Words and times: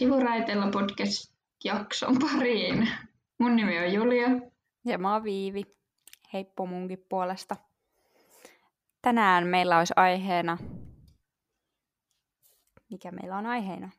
Sivuraiteella 0.00 0.66
podcast-jakson 0.66 2.16
pariin. 2.18 2.88
Mun 3.38 3.56
nimi 3.56 3.78
on 3.78 3.92
Julia. 3.92 4.28
Ja 4.84 4.98
mä 4.98 5.12
oon 5.12 5.24
Viivi. 5.24 5.62
Heippo 6.32 6.66
munkin 6.66 7.06
puolesta. 7.08 7.56
Tänään 9.02 9.46
meillä 9.46 9.78
olisi 9.78 9.94
aiheena... 9.96 10.58
Mikä 12.90 13.10
meillä 13.10 13.36
on 13.36 13.46
aiheena? 13.46 13.90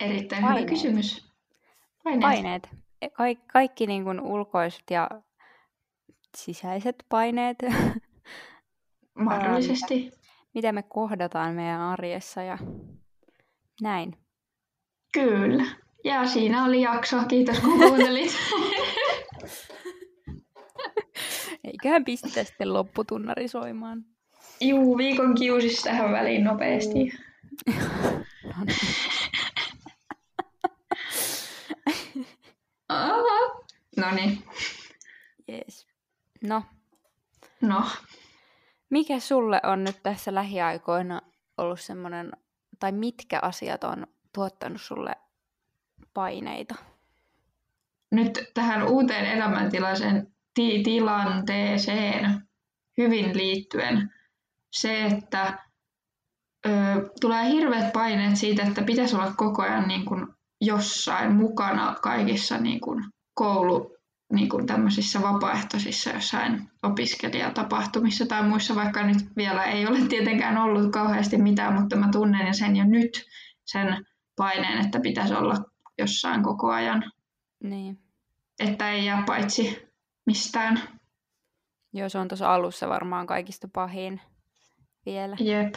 Erittäin 0.00 0.42
Paineet. 0.42 0.60
hyvä 0.60 0.70
kysymys. 0.70 1.32
Paineet. 2.04 2.22
Paineet. 2.22 2.68
E, 3.02 3.08
Ka- 3.08 3.42
kaikki 3.52 3.86
niin 3.86 4.04
kuin 4.04 4.20
ulkoiset 4.20 4.84
ja 4.90 5.08
sisäiset 6.36 7.04
paineet. 7.08 7.58
Mahdollisesti. 9.14 10.12
Mitä 10.54 10.72
me 10.72 10.82
kohdataan 10.82 11.54
meidän 11.54 11.80
arjessa 11.80 12.42
ja 12.42 12.58
näin. 13.80 14.23
Kyllä. 15.14 15.64
Ja 16.04 16.26
siinä 16.26 16.64
oli 16.64 16.82
jakso. 16.82 17.24
Kiitos 17.28 17.60
kun 17.60 17.78
kuuntelit. 17.78 18.32
Eiköhän 21.64 22.04
pistetä 22.04 22.44
sitten 22.44 22.74
lopputunnari 22.74 23.48
soimaan. 23.48 24.04
Juu, 24.60 24.98
viikon 24.98 25.34
kiusis 25.34 25.82
tähän 25.82 26.12
väliin 26.12 26.44
nopeasti. 26.44 27.12
no 33.96 34.10
niin. 34.14 34.44
Yes. 35.52 35.86
No. 36.42 36.62
No. 37.60 37.84
Mikä 38.90 39.18
sulle 39.18 39.60
on 39.62 39.84
nyt 39.84 40.02
tässä 40.02 40.34
lähiaikoina 40.34 41.22
ollut 41.58 41.80
semmoinen, 41.80 42.32
tai 42.80 42.92
mitkä 42.92 43.38
asiat 43.42 43.84
on 43.84 44.06
tuottanut 44.34 44.80
sulle 44.80 45.14
paineita? 46.14 46.74
Nyt 48.10 48.50
tähän 48.54 48.88
uuteen 48.88 49.26
elämäntilaiseen 49.26 50.34
ti- 50.54 50.82
tilanteeseen 50.82 52.48
hyvin 52.98 53.36
liittyen 53.36 54.12
se, 54.72 55.04
että 55.04 55.58
ö, 56.66 56.70
tulee 57.20 57.48
hirveät 57.48 57.92
paineet 57.92 58.36
siitä, 58.36 58.62
että 58.62 58.82
pitäisi 58.82 59.16
olla 59.16 59.34
koko 59.36 59.62
ajan 59.62 59.88
niin 59.88 60.04
kuin 60.04 60.26
jossain 60.60 61.32
mukana 61.32 61.96
kaikissa 62.02 62.58
niin 62.58 62.80
kuin 62.80 63.04
koulu, 63.34 63.96
niin 64.32 64.48
kuin 64.48 64.66
tämmöisissä 64.66 65.22
vapaaehtoisissa 65.22 66.10
jossain 66.10 66.70
opiskelijatapahtumissa 66.82 68.26
tai 68.26 68.48
muissa, 68.48 68.74
vaikka 68.74 69.06
nyt 69.06 69.16
vielä 69.36 69.64
ei 69.64 69.86
ole 69.86 70.00
tietenkään 70.08 70.58
ollut 70.58 70.92
kauheasti 70.92 71.38
mitään, 71.38 71.80
mutta 71.80 71.96
mä 71.96 72.08
tunnen 72.12 72.54
sen 72.54 72.76
jo 72.76 72.84
nyt 72.84 73.26
sen 73.64 74.06
paineen, 74.36 74.84
että 74.84 75.00
pitäisi 75.00 75.34
olla 75.34 75.54
jossain 75.98 76.42
koko 76.42 76.70
ajan. 76.70 77.12
Niin. 77.62 77.98
Että 78.58 78.90
ei 78.90 79.04
jää 79.04 79.22
paitsi 79.26 79.88
mistään. 80.26 80.80
Joo, 81.92 82.08
se 82.08 82.18
on 82.18 82.28
tuossa 82.28 82.54
alussa 82.54 82.88
varmaan 82.88 83.26
kaikista 83.26 83.68
pahin 83.72 84.20
vielä. 85.06 85.36
Jep. 85.40 85.74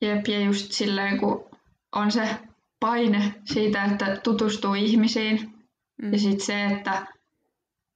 Jep, 0.00 0.28
ja 0.28 0.40
just 0.40 0.72
silleen, 0.72 1.18
kun 1.18 1.50
on 1.92 2.12
se 2.12 2.36
paine 2.80 3.34
siitä, 3.44 3.84
että 3.84 4.16
tutustuu 4.16 4.74
ihmisiin, 4.74 5.54
mm. 6.02 6.12
ja 6.12 6.18
sitten 6.18 6.46
se, 6.46 6.64
että 6.64 7.06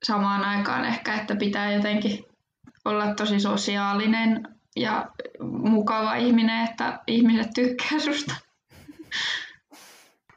samaan 0.03 0.45
aikaan 0.45 0.85
ehkä, 0.85 1.15
että 1.15 1.37
pitää 1.37 1.73
jotenkin 1.73 2.25
olla 2.85 3.15
tosi 3.15 3.41
sosiaalinen 3.41 4.49
ja 4.77 5.11
mukava 5.41 6.15
ihminen, 6.15 6.65
että 6.65 7.01
ihmiset 7.07 7.51
tykkää 7.55 7.99
susta. 7.99 8.35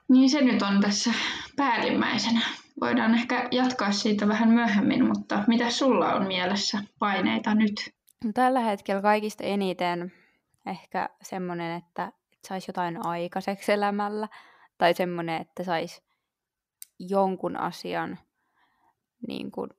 niin 0.10 0.30
se 0.30 0.42
nyt 0.42 0.62
on 0.62 0.82
tässä 0.82 1.14
päällimmäisenä. 1.56 2.42
Voidaan 2.82 3.16
ehkä 3.16 3.48
jatkaa 3.52 3.92
siitä 3.92 4.28
vähän 4.28 4.50
myöhemmin, 4.50 5.06
mutta 5.06 5.44
mitä 5.48 5.70
sulla 5.70 6.14
on 6.14 6.28
mielessä 6.28 6.78
paineita 7.00 7.56
nyt? 7.56 7.74
No, 8.26 8.32
tällä 8.34 8.60
hetkellä 8.60 9.02
kaikista 9.02 9.44
eniten 9.44 10.12
ehkä 10.66 11.10
semmoinen, 11.22 11.78
että, 11.78 12.06
että 12.06 12.48
saisi 12.48 12.70
jotain 12.70 13.06
aikaiseksi 13.06 13.72
elämällä. 13.72 14.28
Tai 14.78 14.94
semmoinen, 14.94 15.42
että 15.42 15.64
saisi 15.64 16.04
jonkun 17.00 17.58
asian 17.58 18.20
niin 19.28 19.52
kuin 19.52 19.70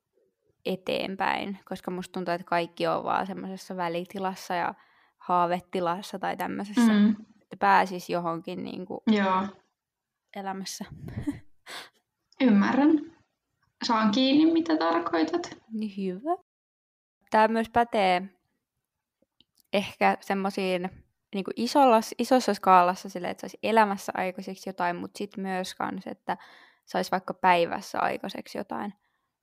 eteenpäin. 0.64 1.58
Koska 1.68 1.90
musta 1.90 2.12
tuntuu, 2.12 2.34
että 2.34 2.44
kaikki 2.44 2.86
on 2.86 3.04
vaan 3.04 3.26
semmoisessa 3.26 3.76
välitilassa 3.76 4.54
ja 4.54 4.74
haavetilassa 5.18 6.18
tai 6.18 6.36
tämmöisessä. 6.36 6.92
Mm. 6.92 7.16
Että 7.42 7.56
pääsisi 7.58 8.12
johonkin 8.12 8.64
niin 8.64 8.86
kuin 8.86 9.00
Joo. 9.06 9.46
Elämässä. 10.36 10.84
Ymmärrän. 12.40 13.16
Saan 13.86 14.10
kiinni, 14.10 14.52
mitä 14.52 14.76
tarkoitat. 14.76 15.58
Niin 15.72 15.96
hyvä. 15.96 16.36
Tämä 17.30 17.48
myös 17.48 17.68
pätee 17.68 18.22
ehkä 19.72 20.16
semmoisiin 20.20 20.90
niin 21.34 21.44
isolla, 21.56 22.00
isossa 22.18 22.54
skaalassa 22.54 23.08
sille, 23.08 23.30
että 23.30 23.40
saisi 23.40 23.58
elämässä 23.62 24.12
aikaiseksi 24.14 24.68
jotain, 24.68 24.96
mutta 24.96 25.18
sitten 25.18 25.42
myös 25.42 25.74
kans, 25.74 26.06
että 26.06 26.36
saisi 26.86 27.10
vaikka 27.10 27.34
päivässä 27.34 28.00
aikaiseksi 28.00 28.58
jotain. 28.58 28.94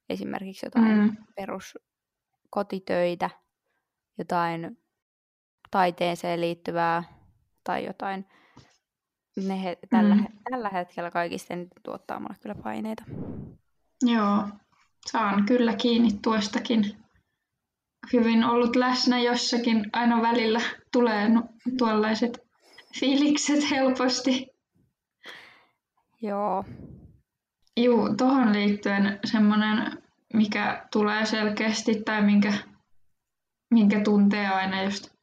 Esimerkiksi 0.09 0.65
jotain 0.65 0.97
mm. 0.97 1.17
peruskotitöitä, 1.35 3.29
jotain 4.17 4.83
taiteeseen 5.71 6.41
liittyvää 6.41 7.03
tai 7.63 7.85
jotain. 7.85 8.25
Ne 9.45 9.63
he, 9.63 9.77
tällä, 9.89 10.15
mm. 10.15 10.25
tällä 10.51 10.69
hetkellä 10.69 11.11
kaikista 11.11 11.53
tuottaa 11.83 12.19
mulle 12.19 12.35
kyllä 12.41 12.55
paineita. 12.55 13.03
Joo, 14.01 14.43
saan 15.11 15.45
kyllä 15.45 15.73
kiinni 15.73 16.09
tuostakin 16.21 16.97
hyvin 18.13 18.43
ollut 18.43 18.75
läsnä 18.75 19.19
jossakin. 19.19 19.89
Aina 19.93 20.21
välillä 20.21 20.61
tulee 20.91 21.29
tuollaiset 21.77 22.39
fiilikset 22.99 23.71
helposti. 23.71 24.47
Joo. 26.21 26.63
Juu, 27.77 28.15
tuohon 28.15 28.53
liittyen 28.53 29.19
semmoinen, 29.25 30.03
mikä 30.33 30.87
tulee 30.91 31.25
selkeästi 31.25 32.01
tai 32.05 32.21
minkä, 32.21 32.53
minkä 33.71 33.99
tuntee 33.99 34.47
aina 34.47 34.83
just, 34.83 35.16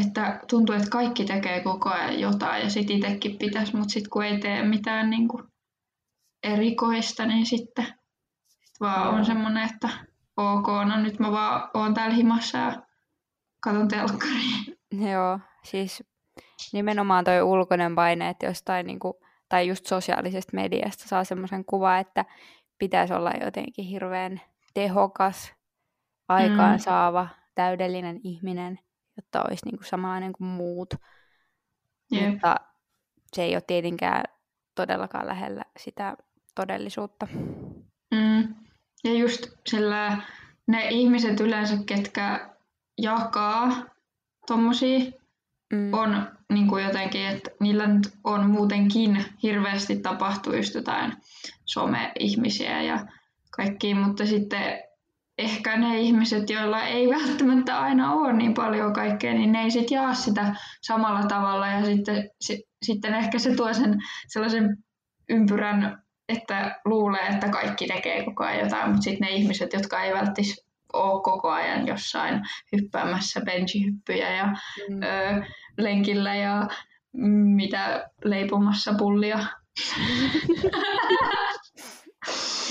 että 0.00 0.40
tuntuu, 0.50 0.74
että 0.74 0.90
kaikki 0.90 1.24
tekee 1.24 1.60
koko 1.60 1.88
ajan 1.88 2.20
jotain 2.20 2.62
ja 2.62 2.70
sitten 2.70 2.96
itsekin 2.96 3.38
pitäisi, 3.38 3.76
mutta 3.76 3.92
sitten 3.92 4.10
kun 4.10 4.24
ei 4.24 4.38
tee 4.38 4.62
mitään 4.62 5.10
niin 5.10 5.28
kuin 5.28 5.44
erikoista, 6.42 7.26
niin 7.26 7.46
sitten 7.46 7.84
sit 7.84 8.80
vaan 8.80 9.14
on 9.14 9.24
semmoinen, 9.24 9.70
että 9.74 9.88
ok, 10.36 10.66
no 10.66 11.00
nyt 11.00 11.18
mä 11.18 11.32
vaan 11.32 11.70
oon 11.74 11.94
täällä 11.94 12.14
himassa 12.14 12.58
ja 12.58 12.82
katon 13.60 13.88
telkkaria. 13.88 14.74
Joo, 15.12 15.40
siis 15.64 16.04
nimenomaan 16.72 17.24
toi 17.24 17.42
ulkoinen 17.42 17.94
paine, 17.94 18.28
että 18.28 18.46
jostain 18.46 18.86
niinku, 18.86 19.20
tai 19.48 19.68
just 19.68 19.86
sosiaalisesta 19.86 20.56
mediasta 20.56 21.08
saa 21.08 21.24
semmoisen 21.24 21.64
kuva, 21.64 21.98
että 21.98 22.24
pitäisi 22.78 23.14
olla 23.14 23.32
jotenkin 23.44 23.84
hirveän 23.84 24.40
tehokas, 24.74 25.54
aikaansaava, 26.28 27.22
mm. 27.22 27.28
täydellinen 27.54 28.20
ihminen, 28.22 28.78
jotta 29.18 29.44
olisi 29.48 29.66
niinku 29.66 29.84
samanlainen 29.84 30.32
kuin 30.32 30.48
muut. 30.48 30.94
Yep. 32.12 32.30
Mutta 32.30 32.56
se 33.32 33.42
ei 33.42 33.54
ole 33.54 33.62
tietenkään 33.66 34.24
todellakaan 34.74 35.26
lähellä 35.26 35.64
sitä 35.76 36.16
todellisuutta. 36.54 37.28
Mm. 38.14 38.54
Ja 39.04 39.12
just 39.12 39.46
sillä 39.66 40.22
ne 40.66 40.88
ihmiset 40.88 41.40
yleensä, 41.40 41.76
ketkä 41.86 42.50
jakaa 42.98 43.84
tommosia, 44.46 44.98
mm. 45.72 45.94
on 45.94 46.38
niin 46.52 46.68
kuin 46.68 46.84
jotenkin, 46.84 47.26
että 47.26 47.50
niillä 47.60 47.86
nyt 47.86 48.12
on 48.24 48.50
muutenkin 48.50 49.24
hirveästi 49.42 49.96
tapahtuu 49.96 50.52
just 50.52 50.74
jotain 50.74 51.12
some-ihmisiä 51.64 52.82
ja 52.82 53.06
kaikki, 53.50 53.94
mutta 53.94 54.26
sitten 54.26 54.87
ehkä 55.38 55.76
ne 55.76 55.98
ihmiset, 55.98 56.50
joilla 56.50 56.82
ei 56.82 57.08
välttämättä 57.08 57.80
aina 57.80 58.12
ole 58.12 58.32
niin 58.32 58.54
paljon 58.54 58.92
kaikkea, 58.92 59.32
niin 59.32 59.52
ne 59.52 59.62
ei 59.62 59.70
sitten 59.70 59.96
jaa 59.96 60.14
sitä 60.14 60.54
samalla 60.82 61.22
tavalla 61.22 61.68
ja 61.68 61.84
sitten, 61.84 62.30
si, 62.40 62.64
sitten 62.82 63.14
ehkä 63.14 63.38
se 63.38 63.54
tuo 63.54 63.74
sen 63.74 63.98
sellaisen 64.28 64.76
ympyrän 65.28 66.02
että 66.28 66.80
luulee, 66.84 67.26
että 67.26 67.48
kaikki 67.48 67.86
tekee 67.86 68.24
koko 68.24 68.44
ajan 68.44 68.64
jotain, 68.64 68.90
mutta 68.90 69.02
sitten 69.02 69.26
ne 69.26 69.34
ihmiset, 69.34 69.72
jotka 69.72 70.02
ei 70.02 70.14
välttis 70.14 70.66
ole 70.92 71.22
koko 71.22 71.50
ajan 71.50 71.86
jossain 71.86 72.40
hyppäämässä 72.72 73.40
benchihyppyjä 73.40 74.36
ja 74.36 74.46
mm. 74.46 75.02
ö, 75.02 75.46
lenkillä 75.78 76.34
ja 76.34 76.68
mitä 77.56 78.10
leipomassa 78.24 78.94
pullia. 78.98 79.38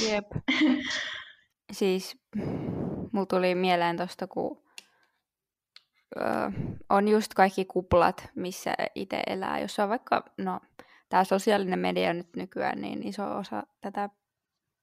Jep. 0.10 0.26
Siis 1.72 2.18
mulla 3.12 3.26
tuli 3.26 3.56
mieleen 3.56 3.98
tosta, 3.98 4.28
kun 4.28 4.64
ö, 6.18 6.22
on 6.90 7.08
just 7.08 7.34
kaikki 7.34 7.66
kuplat, 7.66 8.30
missä 8.36 8.74
itse 8.96 9.22
elää. 9.28 9.60
Jos 9.60 9.80
on 9.80 9.90
vaikka, 9.90 10.24
no 10.38 10.60
tämä 11.10 11.24
sosiaalinen 11.24 11.80
media 11.80 12.14
nyt 12.14 12.36
nykyään 12.36 12.82
niin 12.82 13.08
iso 13.08 13.38
osa 13.38 13.64
tätä 13.82 14.10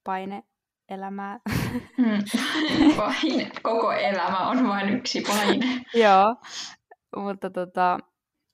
paineelämää. 0.03 1.39
Mm. 1.97 2.23
Paine. 2.97 3.51
Koko 3.63 3.91
elämä 3.91 4.49
on 4.49 4.67
vain 4.67 4.89
yksi 4.89 5.21
paine. 5.21 5.65
Joo, 6.03 6.35
mutta 7.15 7.49
tota, 7.49 7.99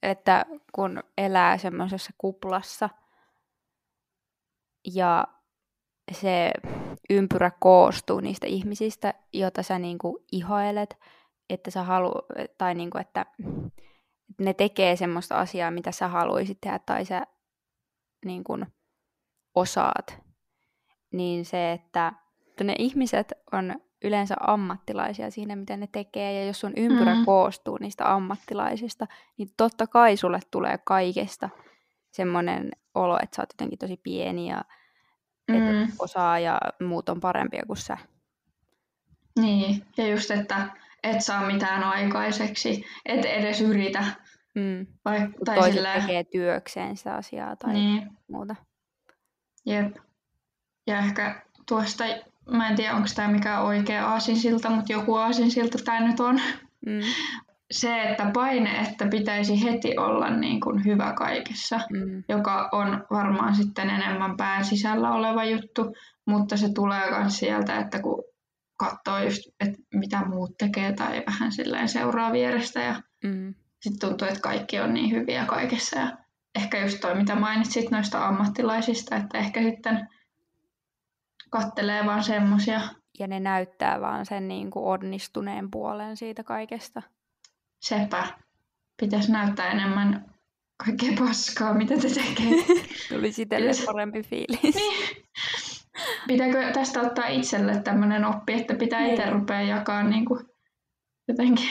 että 0.04 0.46
kun 0.72 1.04
elää 1.18 1.58
semmoisessa 1.58 2.12
kuplassa 2.18 2.90
ja 4.94 5.28
se 6.12 6.52
ympyrä 7.10 7.52
koostuu 7.60 8.20
niistä 8.20 8.48
ihmisistä, 8.48 9.14
joita 9.34 9.64
sä 9.64 9.80
niinku 9.80 10.26
ihoilet, 10.32 10.98
että 11.50 11.72
sä 11.72 11.84
halu, 11.84 12.12
tai 12.58 12.76
niinku, 12.76 12.98
että 12.98 13.26
ne 14.40 14.54
tekee 14.54 14.96
semmoista 14.96 15.40
asiaa, 15.40 15.72
mitä 15.72 15.92
sä 15.92 16.08
haluaisit 16.08 16.58
tehdä, 16.62 16.80
tai 16.80 17.06
sä 17.06 17.28
niinku, 18.26 18.58
osaat, 19.56 20.20
niin 21.12 21.46
se, 21.46 21.72
että 21.72 22.14
ne 22.64 22.76
ihmiset 22.78 23.34
on 23.52 23.76
yleensä 24.04 24.36
ammattilaisia 24.40 25.32
siinä, 25.32 25.56
mitä 25.56 25.78
ne 25.78 25.88
tekee, 25.92 26.34
ja 26.34 26.46
jos 26.46 26.60
sun 26.60 26.74
ympyrä 26.78 27.16
mm. 27.16 27.26
koostuu 27.26 27.78
niistä 27.82 28.14
ammattilaisista, 28.14 29.08
niin 29.38 29.50
totta 29.58 29.88
kai 29.88 30.18
sulle 30.18 30.40
tulee 30.52 30.78
kaikesta 30.78 31.50
semmoinen 32.12 32.72
olo, 32.96 33.20
että 33.24 33.36
sä 33.36 33.42
oot 33.42 33.54
jotenkin 33.54 33.80
tosi 33.80 33.98
pieni 34.04 34.50
ja 34.50 34.64
mm. 35.60 35.84
et 35.84 35.90
osaa 36.00 36.40
ja 36.40 36.60
muut 36.82 37.10
on 37.10 37.20
parempia 37.20 37.64
kuin 37.68 37.78
sä. 37.78 37.98
Niin, 39.40 39.86
ja 39.98 40.08
just, 40.08 40.32
että 40.32 40.68
et 41.04 41.22
saa 41.22 41.46
mitään 41.48 41.84
aikaiseksi, 41.84 42.86
et 43.06 43.26
edes 43.26 43.62
yritä. 43.62 44.04
Mm. 44.56 44.88
Vai, 45.06 45.20
tai 45.46 45.56
Toiset 45.56 45.74
silleen... 45.74 46.02
tekee 46.02 46.24
työkseen 46.24 46.98
sitä 46.98 47.16
asiaa 47.16 47.56
tai 47.56 47.74
niin. 47.74 48.10
muuta. 48.28 48.56
Jep. 49.66 49.96
Ja 50.88 51.00
ehkä 51.00 51.42
tuosta, 51.68 52.04
mä 52.52 52.70
en 52.70 52.76
tiedä 52.76 52.96
onko 52.96 53.08
tämä 53.16 53.28
mikä 53.28 53.62
oikea 53.62 54.08
aasinsilta, 54.08 54.70
mutta 54.70 54.94
joku 54.94 55.16
aasinsilta 55.16 55.78
tämä 55.86 56.08
nyt 56.08 56.20
on. 56.20 56.42
Mm. 56.86 57.02
Se, 57.72 58.02
että 58.04 58.32
paine, 58.34 58.80
että 58.80 59.08
pitäisi 59.08 59.64
heti 59.64 59.98
olla 59.98 60.30
niin 60.30 60.62
kuin 60.62 60.86
hyvä 60.86 61.14
kaikessa, 61.14 61.80
mm. 61.90 62.24
joka 62.30 62.70
on 62.72 63.06
varmaan 63.12 63.56
sitten 63.56 63.90
enemmän 63.90 64.38
pään 64.38 64.66
sisällä 64.66 65.12
oleva 65.12 65.46
juttu, 65.46 65.96
mutta 66.26 66.58
se 66.58 66.74
tulee 66.74 67.12
myös 67.20 67.40
sieltä, 67.40 67.80
että 67.80 68.02
kun 68.02 68.24
katsoo 68.78 69.24
just, 69.24 69.42
että 69.60 69.78
mitä 69.94 70.26
muut 70.26 70.58
tekee 70.58 70.94
tai 70.94 71.24
vähän 71.28 71.52
silleen 71.52 71.90
seuraa 71.90 72.32
vierestä 72.32 72.82
ja 72.82 73.02
mm. 73.24 73.54
sitten 73.80 74.10
tuntuu, 74.10 74.28
että 74.28 74.40
kaikki 74.40 74.80
on 74.80 74.94
niin 74.94 75.12
hyviä 75.12 75.46
kaikessa 75.46 76.00
ja 76.00 76.12
ehkä 76.56 76.82
just 76.82 77.00
toi, 77.02 77.16
mitä 77.16 77.36
mainitsit 77.36 77.92
noista 77.92 78.28
ammattilaisista, 78.28 79.16
että 79.16 79.38
ehkä 79.38 79.62
sitten 79.62 80.10
kattelee 81.50 82.06
vaan 82.06 82.24
semmosia. 82.24 82.82
Ja 83.20 83.28
ne 83.28 83.40
näyttää 83.40 84.02
vaan 84.02 84.26
sen 84.26 84.48
niin 84.48 84.72
kuin 84.72 84.86
onnistuneen 84.86 85.72
puolen 85.72 86.18
siitä 86.18 86.44
kaikesta. 86.44 87.02
Sepä. 87.82 88.28
Pitäisi 89.02 89.32
näyttää 89.32 89.72
enemmän 89.72 90.36
kaikkea 90.86 91.12
paskaa, 91.20 91.74
mitä 91.74 91.96
te 91.98 92.08
tekee. 92.10 92.66
Tuli 93.10 93.28
itselle 93.28 93.72
parempi 93.86 94.24
fiilis. 94.24 94.62
niin. 94.64 95.28
Pitääkö 96.28 96.72
tästä 96.74 97.02
ottaa 97.02 97.28
itselle 97.28 97.82
tämmöinen 97.82 98.26
oppi, 98.26 98.54
että 98.54 98.76
pitää 98.76 99.06
itse 99.06 99.24
niin. 99.24 99.34
rupea 99.34 99.62
jakaa 99.62 100.04
niin 100.04 100.26
kuin 100.26 100.46
jotenkin 101.28 101.70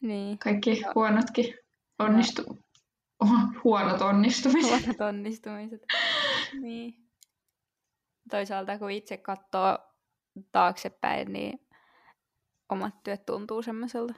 niin. 0.00 0.38
kaikki 0.38 0.80
no. 0.80 0.92
huonotkin 0.94 1.54
onnistu... 1.98 2.42
No. 3.22 3.28
huonot 3.64 4.00
onnistumiset. 4.00 4.70
Huonot 4.70 5.00
onnistumiset. 5.00 5.80
niin. 6.60 6.94
Toisaalta 8.30 8.78
kun 8.78 8.90
itse 8.90 9.16
katsoo 9.16 9.78
taaksepäin, 10.52 11.32
niin 11.32 11.60
omat 12.68 13.02
työt 13.02 13.26
tuntuu 13.26 13.62
semmoiselta 13.62 14.14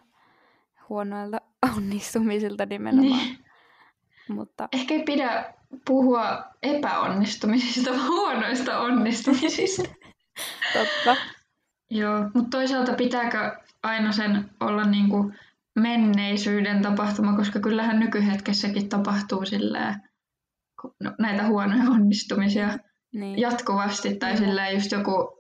huonoilta 0.89 1.41
onnistumisilta 1.77 2.67
nimenomaan. 2.67 3.19
Niin. 3.19 3.39
Mutta... 4.29 4.69
Ehkä 4.73 4.95
ei 4.95 5.03
pidä 5.03 5.55
puhua 5.87 6.45
epäonnistumisista, 6.63 7.91
vaan 7.97 8.09
huonoista 8.09 8.79
onnistumisista. 8.79 9.89
Totta. 10.73 11.17
Joo, 11.91 12.31
mutta 12.35 12.51
toisaalta 12.51 12.93
pitääkö 12.93 13.57
aina 13.83 14.13
sen 14.13 14.51
olla 14.61 14.85
niin 14.85 15.09
kuin 15.09 15.39
menneisyyden 15.75 16.83
tapahtuma, 16.83 17.37
koska 17.37 17.61
kyllähän 17.61 18.01
nykyhetkessäkin 18.01 18.89
tapahtuu 18.89 19.45
silleen, 19.45 19.95
no, 21.01 21.13
näitä 21.19 21.47
huonoja 21.47 21.91
onnistumisia 21.91 22.79
niin. 23.13 23.39
jatkuvasti. 23.39 24.17
Tai 24.17 24.37
silleen 24.37 24.75
just 24.75 24.93
joku, 24.93 25.38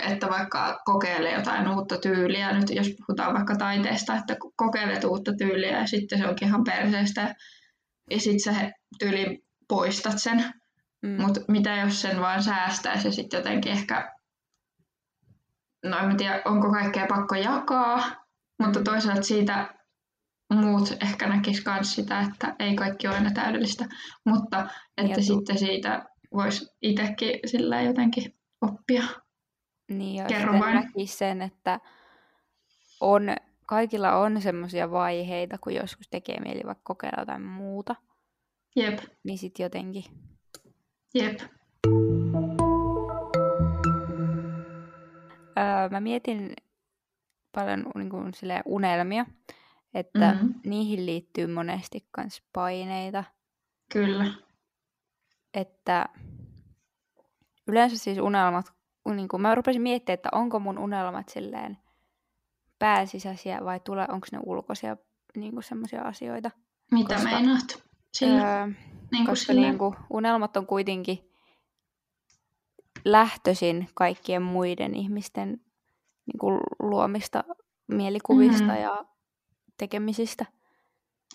että 0.00 0.28
vaikka 0.28 0.80
kokeilee 0.84 1.34
jotain 1.34 1.68
uutta 1.68 1.98
tyyliä, 1.98 2.52
nyt 2.52 2.70
jos 2.70 2.90
puhutaan 2.96 3.34
vaikka 3.34 3.56
taiteesta, 3.56 4.16
että 4.16 4.36
kokeilet 4.56 5.04
uutta 5.04 5.32
tyyliä 5.38 5.80
ja 5.80 5.86
sitten 5.86 6.18
se 6.18 6.28
onkin 6.28 6.48
ihan 6.48 6.64
perseestä 6.64 7.34
ja 8.10 8.20
sitten 8.20 8.54
sä 8.54 8.72
tyyli 8.98 9.44
poistat 9.68 10.18
sen. 10.18 10.44
Mm. 11.02 11.22
Mutta 11.22 11.40
mitä 11.48 11.76
jos 11.76 12.02
sen 12.02 12.20
vaan 12.20 12.42
säästäisi 12.42 13.08
ja 13.08 13.12
sitten 13.12 13.38
jotenkin 13.38 13.72
ehkä, 13.72 14.12
no 15.84 15.98
en 15.98 16.16
tiedä, 16.16 16.42
onko 16.44 16.70
kaikkea 16.70 17.06
pakko 17.06 17.34
jakaa, 17.34 17.98
mutta 18.62 18.82
toisaalta 18.82 19.22
siitä 19.22 19.74
muut 20.54 20.96
ehkä 21.02 21.26
näkis 21.26 21.64
myös 21.66 21.94
sitä, 21.94 22.20
että 22.20 22.54
ei 22.58 22.76
kaikki 22.76 23.06
ole 23.06 23.16
aina 23.16 23.30
täydellistä, 23.30 23.84
mutta 24.24 24.68
että 24.96 25.20
ja 25.20 25.22
sitten 25.22 25.58
siitä 25.58 26.04
voisi 26.34 26.66
itsekin 26.82 27.40
sillä 27.46 27.82
jotenkin 27.82 28.34
oppia. 28.60 29.02
Niin, 29.88 30.14
ja 30.14 30.24
Kerro 30.24 30.58
vain. 30.58 30.90
sen, 31.04 31.42
että 31.42 31.80
on, 33.00 33.22
kaikilla 33.66 34.16
on 34.16 34.42
semmoisia 34.42 34.90
vaiheita, 34.90 35.58
kun 35.58 35.74
joskus 35.74 36.08
tekee 36.08 36.40
mieli 36.40 36.60
vaikka 36.66 36.84
kokeilla 36.84 37.22
jotain 37.22 37.42
muuta. 37.42 37.96
Jep. 38.76 38.98
Niin 39.24 39.38
sitten 39.38 39.64
jotenkin. 39.64 40.04
Jep. 41.14 41.40
Öö, 45.58 45.88
mä 45.90 46.00
mietin 46.00 46.52
paljon 47.52 47.84
niin 47.94 48.10
kuin, 48.10 48.32
unelmia, 48.64 49.26
että 49.94 50.32
mm-hmm. 50.32 50.54
niihin 50.64 51.06
liittyy 51.06 51.46
monesti 51.46 52.06
myös 52.16 52.42
paineita. 52.52 53.24
Kyllä 53.92 54.24
että 55.56 56.08
yleensä 57.66 57.98
siis 57.98 58.18
unelmat, 58.18 58.72
niin 59.14 59.28
kun 59.28 59.40
mä 59.40 59.54
rupesin 59.54 59.82
miettimään, 59.82 60.14
että 60.14 60.28
onko 60.32 60.60
mun 60.60 60.78
unelmat 60.78 61.28
silleen 61.28 61.78
pääsisäisiä 62.78 63.64
vai 63.64 63.80
tule, 63.80 64.06
onko 64.08 64.26
ne 64.32 64.38
ulkoisia 64.46 64.96
niin 65.36 65.62
semmoisia 65.62 66.02
asioita. 66.02 66.50
Mitä 66.90 67.14
koska, 67.14 67.30
meinaat 67.30 67.82
sillä? 68.12 68.62
Öö, 68.62 68.66
niin 69.12 69.26
koska 69.26 69.52
sillä... 69.52 69.60
niin 69.60 69.78
kuin, 69.78 69.96
unelmat 70.10 70.56
on 70.56 70.66
kuitenkin 70.66 71.30
lähtöisin 73.04 73.88
kaikkien 73.94 74.42
muiden 74.42 74.94
ihmisten 74.94 75.48
niin 76.26 76.38
kuin, 76.40 76.60
luomista 76.78 77.44
mielikuvista 77.88 78.64
mm-hmm. 78.64 78.82
ja 78.82 79.04
tekemisistä. 79.78 80.46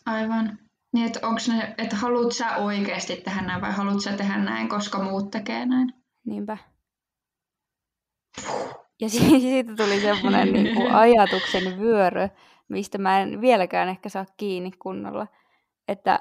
Aivan. 0.05 0.59
Niin, 0.93 1.05
että 1.07 1.19
onko 1.23 1.41
ne, 1.47 1.75
että 1.77 1.95
haluat 1.95 2.31
sä 2.31 2.57
oikeasti 2.57 3.15
tehdä 3.15 3.41
näin 3.41 3.61
vai 3.61 3.71
haluat 3.71 4.03
sä 4.03 4.13
tehdä 4.13 4.37
näin, 4.37 4.69
koska 4.69 5.03
muut 5.03 5.31
tekee 5.31 5.65
näin? 5.65 5.93
Niinpä. 6.25 6.57
Ja 9.01 9.09
siitä 9.39 9.75
tuli 9.75 9.99
semmoinen 9.99 10.53
niin 10.53 10.75
kuin 10.75 10.91
ajatuksen 10.91 11.79
vyörö, 11.79 12.29
mistä 12.67 12.97
mä 12.97 13.19
en 13.19 13.41
vieläkään 13.41 13.89
ehkä 13.89 14.09
saa 14.09 14.25
kiinni 14.37 14.71
kunnolla. 14.71 15.27
Että 15.87 16.19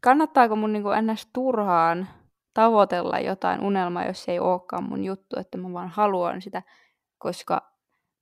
kannattaako 0.00 0.56
mun 0.56 0.72
niin 0.72 0.82
kuin 0.82 1.06
ns. 1.06 1.28
turhaan 1.32 2.08
tavoitella 2.54 3.18
jotain 3.18 3.60
unelmaa, 3.60 4.04
jos 4.04 4.24
se 4.24 4.32
ei 4.32 4.38
olekaan 4.38 4.84
mun 4.84 5.04
juttu, 5.04 5.38
että 5.38 5.58
mä 5.58 5.72
vaan 5.72 5.88
haluan 5.88 6.42
sitä, 6.42 6.62
koska 7.18 7.72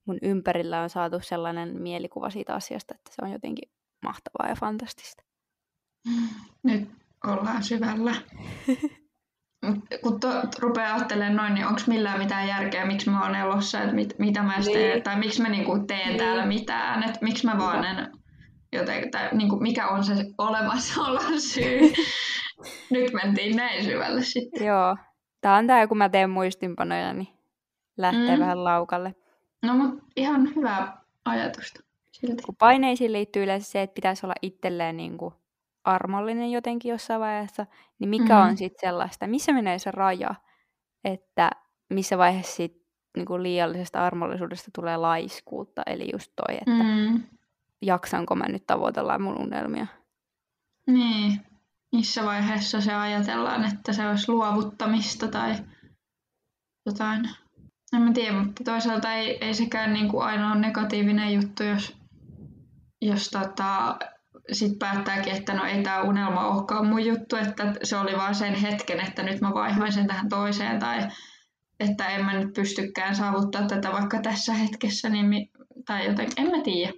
mun 0.05 0.19
ympärillä 0.23 0.81
on 0.81 0.91
saatu 0.91 1.21
sellainen 1.21 1.83
mielikuva 1.83 2.31
siitä 2.31 2.55
asiasta, 2.55 2.95
että 2.95 3.11
se 3.15 3.25
on 3.25 3.33
jotenkin 3.33 3.71
mahtavaa 4.03 4.49
ja 4.49 4.55
fantastista. 4.55 5.23
Nyt 6.63 6.89
ollaan 7.27 7.63
syvällä. 7.63 8.15
kun 10.03 10.21
to, 10.21 10.29
rupeaa 10.59 10.95
ajattelemaan 10.95 11.37
noin, 11.37 11.55
niin 11.55 11.67
onko 11.67 11.81
millään 11.87 12.19
mitään 12.19 12.49
järkeä, 12.49 12.87
miksi 12.87 13.11
mä 13.11 13.23
oon 13.23 13.35
elossa, 13.35 13.81
että 13.81 13.95
mit, 13.95 14.15
mitä 14.19 14.43
mä 14.43 14.59
niin. 14.59 14.73
teen, 14.73 15.03
tai 15.03 15.19
miksi 15.19 15.43
mä 15.43 15.49
niinku 15.49 15.79
teen 15.79 16.09
niin. 16.09 16.19
täällä 16.19 16.47
mitään, 16.47 17.03
että 17.03 17.19
miksi 17.23 17.47
mä 17.47 17.59
vaan 17.59 17.85
en, 17.85 18.13
joten, 18.73 19.11
tai 19.11 19.29
niinku, 19.33 19.57
mikä 19.57 19.89
on 19.89 20.05
se 20.05 20.15
olemassaolon 20.39 21.41
syy. 21.41 21.81
Nyt 22.91 23.13
mentiin 23.13 23.57
näin 23.57 23.85
syvälle 23.85 24.23
sitten. 24.23 24.67
Joo. 24.67 24.97
Tää 25.41 25.57
on 25.57 25.67
tää, 25.67 25.87
kun 25.87 25.99
mä 25.99 26.09
teen 26.09 26.31
muistinpanoja, 26.31 27.13
niin 27.13 27.29
lähtee 27.97 28.37
mm. 28.37 28.41
vähän 28.41 28.65
laukalle. 28.65 29.15
No 29.63 29.75
mut 29.75 30.03
ihan 30.17 30.55
hyvä 30.57 30.93
ajatusta. 31.25 31.81
Silti. 32.13 32.43
Kun 32.43 32.57
paineisiin 32.57 33.13
liittyy 33.13 33.43
yleensä 33.43 33.71
se, 33.71 33.83
että 33.83 33.95
pitäisi 33.95 34.27
olla 34.27 34.35
itselleen 34.43 34.97
niin 34.97 35.19
kuin 35.19 35.35
armollinen 35.91 36.51
jotenkin 36.51 36.91
jossain 36.91 37.21
vaiheessa, 37.21 37.67
niin 37.99 38.09
mikä 38.09 38.35
mm. 38.35 38.41
on 38.49 38.57
sitten 38.57 38.89
sellaista, 38.89 39.27
missä 39.27 39.53
menee 39.53 39.79
se 39.79 39.91
raja, 39.91 40.35
että 41.05 41.51
missä 41.91 42.19
vaiheessa 42.19 42.57
sit 42.57 42.81
niinku 43.17 43.43
liiallisesta 43.43 44.07
armollisuudesta 44.07 44.71
tulee 44.75 44.97
laiskuutta, 44.97 45.83
eli 45.87 46.09
just 46.13 46.33
toi, 46.37 46.57
että 46.57 46.85
mm. 46.85 47.23
jaksanko 47.83 48.35
mä 48.35 48.45
nyt 48.49 48.67
tavoitella 48.67 49.19
mun 49.19 49.41
unelmia. 49.41 49.87
Niin, 50.87 51.41
missä 51.93 52.25
vaiheessa 52.25 52.81
se 52.81 52.95
ajatellaan, 52.95 53.65
että 53.65 53.93
se 53.93 54.09
olisi 54.09 54.33
luovuttamista 54.33 55.29
tai 55.29 55.55
jotain. 56.87 57.31
En 57.93 58.03
mä 58.03 58.13
tiedä, 58.13 58.33
mutta 58.33 58.65
toisaalta 58.65 59.15
ei, 59.15 59.45
ei 59.45 59.55
sekään 59.55 59.93
niin 59.93 60.09
kuin 60.09 60.25
aina 60.25 60.53
ole 60.53 60.61
negatiivinen 60.61 61.35
juttu, 61.35 61.63
jos, 61.63 61.97
jos 63.03 63.31
tota, 63.31 63.99
sit 64.53 64.79
päättääkin, 64.79 65.37
että 65.37 65.55
no 65.55 65.65
ei 65.65 65.83
tämä 65.83 66.03
unelma 66.03 66.49
olekaan 66.49 66.87
mun 66.87 67.05
juttu, 67.05 67.37
että 67.37 67.75
se 67.83 67.97
oli 67.97 68.17
vaan 68.17 68.35
sen 68.35 68.55
hetken, 68.55 69.01
että 69.01 69.23
nyt 69.23 69.41
mä 69.41 69.55
vaihoin 69.55 69.93
sen 69.93 70.07
tähän 70.07 70.29
toiseen 70.29 70.79
tai 70.79 71.09
että 71.81 72.09
en 72.09 72.25
mä 72.25 72.33
nyt 72.33 72.55
pystykään 72.55 73.17
saavuttaa 73.17 73.67
tätä 73.67 73.93
vaikka 73.93 74.21
tässä 74.23 74.55
hetkessä, 74.55 75.09
niin 75.09 75.27
mi- 75.27 75.51
tai 75.87 76.07
jotenkin, 76.07 76.45
en 76.45 76.57
mä 76.57 76.63
tiedä. 76.63 76.93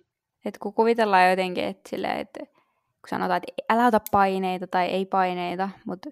Et 0.45 0.59
kun 0.59 0.75
kuvitellaan 0.75 1.31
jotenkin, 1.31 1.65
että, 1.65 1.91
silleen, 1.91 2.19
että 2.19 2.41
kun 2.77 3.09
sanotaan, 3.09 3.37
että 3.37 3.75
älä 3.75 3.87
ota 3.87 4.01
paineita 4.13 4.67
tai 4.67 4.87
ei 4.87 5.07
paineita, 5.07 5.69
mutta 5.87 6.11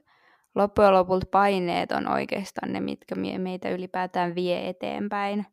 loppujen 0.54 0.92
lopulta 0.92 1.26
paineet 1.30 1.92
on 1.92 2.08
oikeastaan 2.08 2.72
ne, 2.72 2.80
mitkä 2.80 3.14
meitä 3.38 3.68
ylipäätään 3.70 4.34
vie 4.34 4.68
eteenpäin. 4.68 5.46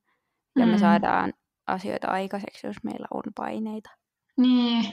Ja 0.60 0.66
mm. 0.66 0.72
me 0.72 0.78
saadaan 0.78 1.34
asioita 1.68 2.08
aikaiseksi, 2.08 2.68
jos 2.68 2.84
meillä 2.84 3.08
on 3.14 3.24
paineita. 3.36 3.90
Niin. 4.38 4.86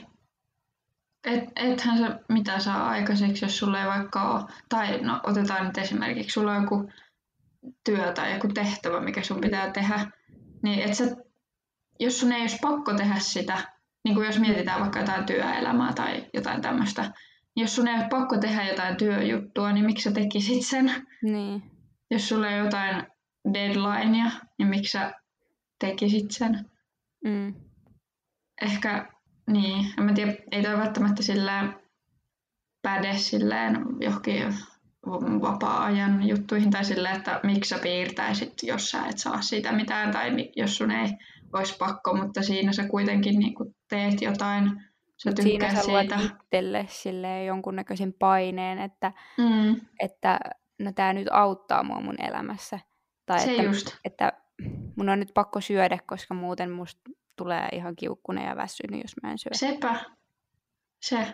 Et, 1.25 1.43
ethän 1.55 1.97
se 1.97 2.05
mitä 2.29 2.59
saa 2.59 2.89
aikaiseksi, 2.89 3.45
jos 3.45 3.57
sulla 3.57 3.81
ei 3.81 3.87
vaikka 3.87 4.31
ole, 4.31 4.43
tai 4.69 5.01
no 5.01 5.19
otetaan 5.23 5.67
nyt 5.67 5.77
esimerkiksi, 5.77 6.33
sulla 6.33 6.51
on 6.51 6.63
joku 6.63 6.89
työ 7.83 8.11
tai 8.13 8.33
joku 8.33 8.47
tehtävä, 8.47 8.99
mikä 8.99 9.21
sun 9.21 9.41
pitää 9.41 9.71
tehdä, 9.71 10.07
niin 10.63 10.79
et 10.89 10.93
sä, 10.93 11.15
jos 11.99 12.19
sun 12.19 12.31
ei 12.31 12.41
olisi 12.41 12.57
pakko 12.61 12.93
tehdä 12.93 13.15
sitä, 13.19 13.57
niin 14.03 14.15
kuin 14.15 14.25
jos 14.25 14.39
mietitään 14.39 14.81
vaikka 14.81 14.99
jotain 14.99 15.25
työelämää 15.25 15.93
tai 15.93 16.25
jotain 16.33 16.61
tämmöistä, 16.61 17.01
niin 17.55 17.63
jos 17.63 17.75
sun 17.75 17.87
ei 17.87 17.95
ole 17.95 18.07
pakko 18.09 18.37
tehdä 18.37 18.63
jotain 18.63 18.97
työjuttua, 18.97 19.71
niin 19.71 19.85
miksi 19.85 20.03
sä 20.03 20.11
tekisit 20.11 20.65
sen? 20.65 21.07
Niin. 21.23 21.63
Jos 22.11 22.29
sulla 22.29 22.47
ei 22.47 22.55
ole 22.55 22.65
jotain 22.65 23.03
deadlinea, 23.53 24.31
niin 24.57 24.67
miksi 24.67 24.91
sä 24.91 25.13
tekisit 25.79 26.31
sen? 26.31 26.69
Mm. 27.25 27.53
Ehkä, 28.61 29.14
niin, 29.47 29.93
en 29.97 30.03
mä 30.03 30.13
tiedä, 30.13 30.33
ei 30.51 30.63
toi 30.63 30.77
välttämättä 30.77 31.23
silleen 31.23 31.75
päde 32.81 33.13
silleen 33.17 33.85
johonkin 33.99 34.53
vapaa-ajan 35.41 36.27
juttuihin 36.27 36.71
tai 36.71 36.85
sille, 36.85 37.09
että 37.09 37.39
miksi 37.43 37.69
sä 37.69 37.79
piirtäisit, 37.83 38.53
jos 38.63 38.91
sä 38.91 39.05
et 39.05 39.17
saa 39.17 39.41
siitä 39.41 39.71
mitään 39.71 40.11
tai 40.11 40.51
jos 40.55 40.77
sun 40.77 40.91
ei 40.91 41.09
olisi 41.53 41.75
pakko, 41.79 42.13
mutta 42.13 42.43
siinä 42.43 42.73
sä 42.73 42.87
kuitenkin 42.87 43.39
niin 43.39 43.53
teet 43.89 44.21
jotain, 44.21 44.81
sä 45.17 45.31
Siinä 45.41 45.75
sä 45.75 45.81
siitä. 45.81 46.19
itselle 46.25 46.85
silleen 46.89 47.45
jonkunnäköisen 47.45 48.13
paineen, 48.13 48.79
että, 48.79 49.11
mm. 49.37 49.81
että 49.99 50.39
no 50.79 50.91
tämä 50.91 51.13
nyt 51.13 51.27
auttaa 51.31 51.83
mua 51.83 52.01
mun 52.01 52.21
elämässä. 52.21 52.79
Tai 53.25 53.39
Se 53.39 53.51
että, 53.51 53.63
just. 53.63 53.97
että 54.05 54.33
mun 54.95 55.09
on 55.09 55.19
nyt 55.19 55.31
pakko 55.33 55.61
syödä, 55.61 55.97
koska 56.05 56.33
muuten 56.33 56.71
musta 56.71 57.01
tulee 57.35 57.69
ihan 57.73 57.95
kiukkunen 57.95 58.45
ja 58.45 58.55
väsynyt, 58.55 59.01
jos 59.01 59.11
mä 59.23 59.31
en 59.31 59.37
syö. 59.37 59.49
Sepä. 59.53 60.05
Se 61.01 61.33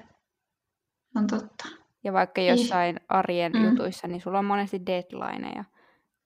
on 1.15 1.27
totta. 1.27 1.67
Ja 2.03 2.13
vaikka 2.13 2.41
jossain 2.41 2.99
arjen 3.09 3.51
mm. 3.51 3.63
jutuissa, 3.69 4.07
niin 4.07 4.21
sulla 4.21 4.39
on 4.39 4.45
monesti 4.45 4.85
deadlineja 4.85 5.63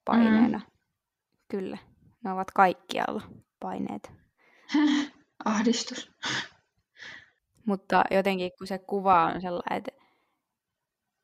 paineena. 0.06 0.58
Mm. 0.58 0.66
Kyllä, 1.48 1.78
ne 2.24 2.32
ovat 2.32 2.52
kaikkialla 2.52 3.22
paineet. 3.60 4.12
Ahdistus. 5.46 6.12
Mutta 7.66 8.04
jotenkin 8.12 8.52
kun 8.58 8.68
se 8.68 8.78
kuva 8.78 9.26
on 9.26 9.42
sellainen, 9.42 9.78
että, 9.78 9.92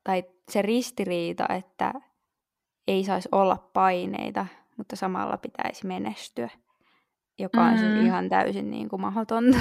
tai 0.03 0.23
se 0.51 0.61
ristiriita, 0.61 1.45
että 1.49 1.93
ei 2.87 3.03
saisi 3.03 3.29
olla 3.31 3.69
paineita, 3.73 4.45
mutta 4.77 4.95
samalla 4.95 5.37
pitäisi 5.37 5.87
menestyä, 5.87 6.49
joka 7.41 7.63
on 7.63 7.77
siis 7.77 7.91
mm. 7.91 8.05
ihan 8.05 8.29
täysin 8.29 8.71
niin 8.71 8.89
kuin 8.89 9.01
mahdotonta. 9.01 9.59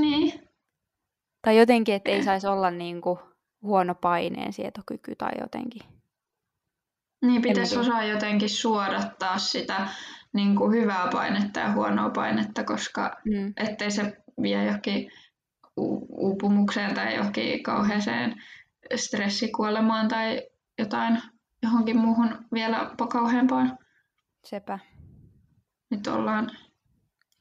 Niin. 0.00 0.32
Tai 1.42 1.58
jotenkin, 1.58 1.94
että 1.94 2.10
ei 2.10 2.22
saisi 2.22 2.46
olla 2.46 2.70
niin 2.70 3.00
kuin 3.00 3.18
huono 3.62 3.94
paineensietokyky 3.94 5.16
tai 5.16 5.32
jotenkin. 5.40 5.82
Niin, 7.22 7.42
pitäisi 7.42 7.78
osaa 7.78 8.04
jotenkin 8.04 8.50
suodattaa 8.50 9.38
sitä 9.38 9.88
niin 10.32 10.56
kuin 10.56 10.72
hyvää 10.72 11.08
painetta 11.12 11.60
ja 11.60 11.72
huonoa 11.72 12.10
painetta, 12.10 12.64
koska 12.64 13.16
mm. 13.24 13.52
ettei 13.56 13.90
se 13.90 14.16
vie 14.42 14.64
johonkin 14.64 15.10
uupumukseen 16.08 16.94
tai 16.94 17.14
johonkin 17.14 17.62
kauheeseen 17.62 18.42
stressikuolemaan 18.96 20.08
tai 20.08 20.42
jotain 20.78 21.22
johonkin 21.62 21.96
muuhun 21.96 22.44
vielä 22.52 22.90
kauheampaan. 23.08 23.78
Sepä. 24.44 24.78
Nyt 25.90 26.06
ollaan 26.06 26.50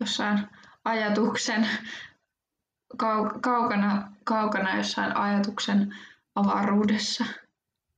jossain 0.04 0.40
ajatuksen 0.86 1.68
kaukana, 3.42 4.12
kaukana 4.24 4.78
jossain 4.78 5.18
ajatuksen 5.18 5.96
avaruudessa. 6.36 7.26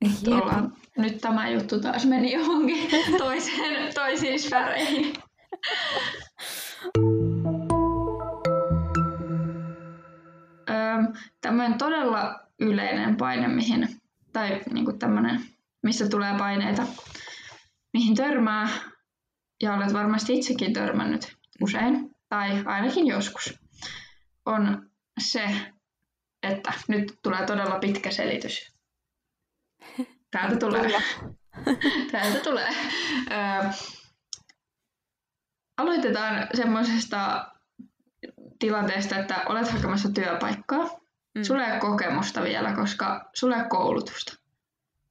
Nyt, 0.03 0.27
ollaan, 0.27 0.73
nyt 0.97 1.17
tämä 1.17 1.49
juttu 1.49 1.81
taas 1.81 2.05
meni 2.05 2.33
johonkin 2.33 2.89
toiseen, 3.17 3.93
toisiin 3.93 4.39
sfäreihin. 4.39 5.13
tämmöinen 11.41 11.77
todella 11.77 12.39
yleinen 12.59 13.17
paine, 13.17 13.47
mihin, 13.47 14.01
tai 14.33 14.61
niin 14.73 14.85
kuin 14.85 14.99
tämmöinen, 14.99 15.41
missä 15.83 16.09
tulee 16.09 16.37
paineita, 16.37 16.83
mihin 17.93 18.15
törmää, 18.15 18.69
ja 19.61 19.73
olet 19.73 19.93
varmasti 19.93 20.37
itsekin 20.37 20.73
törmännyt 20.73 21.34
usein, 21.61 22.15
tai 22.29 22.63
ainakin 22.65 23.07
joskus, 23.07 23.59
on 24.45 24.89
se, 25.19 25.49
että 26.43 26.73
nyt 26.87 27.19
tulee 27.23 27.45
todella 27.45 27.79
pitkä 27.79 28.11
selitys. 28.11 28.73
Täältä 30.31 30.55
tulee. 30.55 31.01
Täältä 32.11 32.39
tulee. 32.39 32.69
Ö, 33.31 33.69
aloitetaan 35.77 36.47
semmoisesta 36.53 37.51
tilanteesta, 38.59 39.17
että 39.17 39.43
olet 39.49 39.71
hakemassa 39.71 40.09
työpaikkaa. 40.09 40.83
Mm. 41.35 41.43
Sulla 41.43 41.65
ei 41.65 41.71
ole 41.71 41.79
kokemusta 41.79 42.43
vielä, 42.43 42.73
koska 42.73 43.29
sulla 43.33 43.55
ei 43.55 43.61
ole 43.61 43.69
koulutusta. 43.69 44.33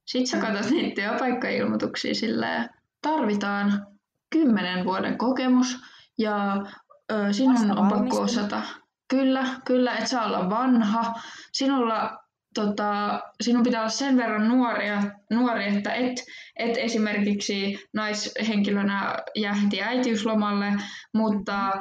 Sitten 0.05 0.27
sä 0.27 0.37
mm. 0.37 0.43
katsot 0.43 0.71
niitä 0.71 1.01
työpaikkailmoituksia 1.01 2.15
sillä 2.15 2.69
tarvitaan 3.01 3.87
kymmenen 4.29 4.85
vuoden 4.85 5.17
kokemus 5.17 5.77
ja 6.17 6.65
ö, 7.11 7.33
sinun 7.33 7.77
on 7.77 7.89
pakko 7.89 8.21
osata. 8.21 8.61
Kyllä, 9.07 9.45
kyllä, 9.65 9.97
et 9.97 10.07
saa 10.07 10.25
olla 10.25 10.49
vanha. 10.49 11.13
Sinulla 11.51 12.17
tota, 12.55 13.21
sinun 13.43 13.63
pitää 13.63 13.81
olla 13.81 13.89
sen 13.89 14.17
verran 14.17 14.47
nuoria, 14.47 15.03
nuori, 15.31 15.77
että 15.77 15.93
et, 15.93 16.23
et 16.55 16.77
esimerkiksi 16.77 17.79
naishenkilönä 17.93 19.17
jää 19.35 19.53
heti 19.53 19.81
äitiyslomalle, 19.81 20.73
mutta 21.13 21.71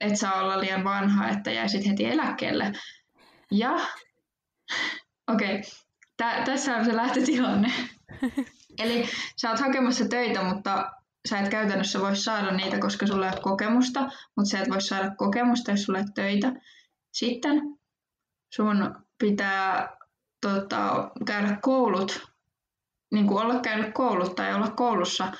et 0.00 0.16
saa 0.16 0.42
olla 0.42 0.60
liian 0.60 0.84
vanha, 0.84 1.28
että 1.28 1.50
jäisit 1.50 1.86
heti 1.86 2.04
eläkkeelle. 2.04 2.72
Ja, 3.50 3.80
okei, 5.32 5.58
okay. 5.58 6.44
tässä 6.44 6.76
on 6.76 6.84
se 6.84 6.96
lähtötilanne. 6.96 7.72
Eli 8.82 9.08
sä 9.36 9.50
oot 9.50 9.60
hakemassa 9.60 10.08
töitä, 10.08 10.42
mutta 10.42 10.90
sä 11.28 11.38
et 11.38 11.48
käytännössä 11.48 12.00
voi 12.00 12.16
saada 12.16 12.50
niitä, 12.50 12.78
koska 12.78 13.06
sulla 13.06 13.26
ei 13.26 13.32
ole 13.32 13.40
kokemusta, 13.40 14.00
mutta 14.36 14.50
sä 14.50 14.60
et 14.60 14.70
voi 14.70 14.82
saada 14.82 15.14
kokemusta, 15.16 15.70
jos 15.70 15.82
sulla 15.82 15.98
ei 15.98 16.04
ole 16.04 16.12
töitä. 16.14 16.52
Sitten 17.12 17.60
sun 18.54 18.94
pitää 19.18 19.96
tota, 20.40 21.10
käydä 21.26 21.58
koulut, 21.62 22.26
niin 23.12 23.26
kuin 23.26 23.44
olla 23.44 23.60
käynyt 23.60 23.94
koulut 23.94 24.34
tai 24.34 24.54
olla 24.54 24.70
koulussa. 24.70 25.32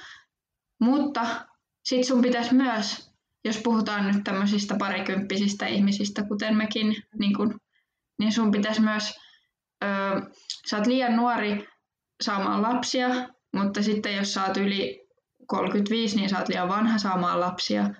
Mutta 0.80 1.46
sit 1.84 2.04
sun 2.06 2.22
pitäisi 2.22 2.54
myös, 2.54 3.10
jos 3.44 3.58
puhutaan 3.58 4.06
nyt 4.06 4.24
tämmöisistä 4.24 4.74
parikymppisistä 4.78 5.66
ihmisistä, 5.66 6.22
kuten 6.28 6.56
mekin, 6.56 6.96
niin, 7.18 7.36
kun, 7.36 7.60
niin 8.18 8.32
sun 8.32 8.50
pitäisi 8.50 8.80
myös, 8.80 9.14
ö, 9.84 9.86
sä 10.70 10.76
oot 10.76 10.86
liian 10.86 11.16
nuori 11.16 11.68
saamaan 12.22 12.62
lapsia, 12.62 13.08
mutta 13.56 13.82
sitten 13.82 14.16
jos 14.16 14.34
sä 14.34 14.44
oot 14.44 14.56
yli 14.56 15.03
35, 15.46 16.16
niin 16.16 16.28
sä 16.28 16.38
oot 16.38 16.48
liian 16.48 16.68
vanha 16.68 16.98
saamaan 16.98 17.40
lapsia. 17.40 17.90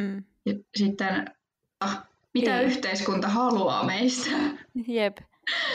Mm. 0.00 0.24
Ja 0.46 0.54
sitten, 0.76 1.24
ah, 1.80 2.02
mitä 2.34 2.60
Ei. 2.60 2.66
yhteiskunta 2.66 3.28
haluaa 3.28 3.84
meistä? 3.84 4.30
Jep. 4.86 5.16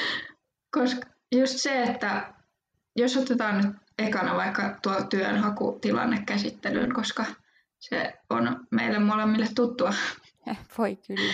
Koska 0.78 1.10
just 1.36 1.58
se, 1.58 1.84
että 1.84 2.34
jos 2.96 3.18
otetaan 3.18 3.58
nyt 3.58 3.75
ekana 3.98 4.36
vaikka 4.36 4.80
tuo 4.84 5.04
työnhakutilanne 5.10 6.24
käsittelyyn, 6.25 6.94
koska 6.94 7.25
se 7.80 8.13
on 8.30 8.68
meille 8.72 9.00
molemmille 9.00 9.48
tuttua. 9.56 9.94
Voi 10.78 10.96
kyllä. 11.08 11.34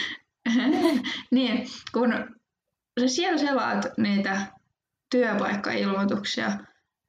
niin, 1.31 1.67
kun 1.93 2.13
sä 2.99 3.07
siellä 3.07 3.37
selaat 3.37 3.85
niitä 3.97 4.47
työpaikkailmoituksia, 5.11 6.51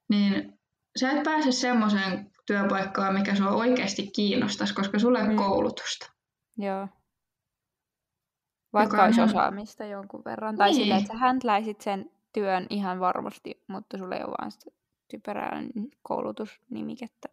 niin 0.09 0.59
sä 1.01 1.11
et 1.11 1.23
pääse 1.23 1.53
semmoiseen 1.53 2.28
työpaikkaan, 2.49 3.14
mikä 3.14 3.35
sua 3.35 3.50
oikeasti 3.50 4.07
kiinnostaisi, 4.07 4.75
koska 4.75 4.99
sulla 4.99 5.21
ei 5.21 5.28
mm. 5.28 5.37
koulutusta. 5.37 6.12
Joo. 6.59 6.88
Vaikka 8.73 8.97
Joka 8.97 9.05
olisi 9.05 9.21
osaamista 9.21 9.85
jonkun 9.85 10.23
verran. 10.25 10.57
Tai 10.57 10.71
niin. 10.71 10.76
sille, 10.76 10.95
että 10.97 11.12
sä 11.12 11.19
häntläisit 11.19 11.81
sen 11.81 12.11
työn 12.33 12.67
ihan 12.71 13.00
varmasti, 13.00 13.62
mutta 13.67 13.99
sulla 13.99 14.17
ei 14.17 14.25
ole 14.25 14.35
vaan 14.40 14.50
sitä 14.50 14.71
typerää 15.11 15.62
koulutusnimikettä. 16.02 17.28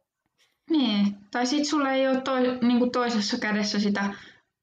Niin, 0.69 1.17
tai 1.31 1.45
sitten 1.45 1.65
sulla 1.65 1.91
ei 1.91 2.07
ole 2.07 2.21
toi, 2.21 2.59
niin 2.61 2.91
toisessa 2.91 3.37
kädessä 3.37 3.79
sitä 3.79 4.13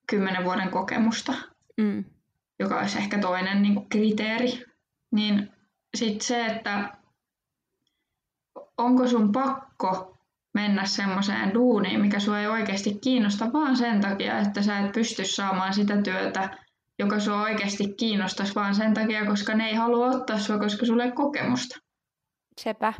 kymmenen 0.06 0.44
vuoden 0.44 0.71
kokemusta, 0.71 1.32
mm. 1.76 2.04
joka 2.59 2.78
olisi 2.78 2.99
ehkä 2.99 3.18
toinen 3.18 3.62
niin 3.62 3.75
kuin 3.75 3.88
kriteeri. 3.88 4.64
Niin 5.11 5.52
sitten 5.94 6.26
se, 6.26 6.47
että 6.47 6.97
onko 8.78 9.09
sun 9.09 9.32
pakko 9.32 10.12
mennä 10.54 10.85
semmoiseen 10.85 11.54
duuniin, 11.54 12.00
mikä 12.00 12.21
sua 12.21 12.40
ei 12.40 12.47
oikeasti 12.47 12.99
kiinnosta, 13.04 13.52
vaan 13.52 13.76
sen 13.76 14.00
takia, 14.00 14.38
että 14.38 14.62
sä 14.62 14.78
et 14.78 14.92
pysty 14.92 15.25
saamaan 15.25 15.75
sitä 15.75 16.02
työtä, 16.02 16.59
joka 16.99 17.21
sua 17.21 17.42
oikeasti 17.42 17.94
kiinnostaisi, 17.94 18.54
vaan 18.54 18.75
sen 18.75 18.94
takia, 18.94 19.26
koska 19.26 19.54
ne 19.54 19.68
ei 19.68 19.75
halua 19.75 20.06
ottaa 20.06 20.38
sua, 20.38 20.59
koska 20.59 20.87
sulle 20.87 21.04
ei 21.04 21.12
kokemusta. 21.12 21.78
Sepä. 22.61 22.92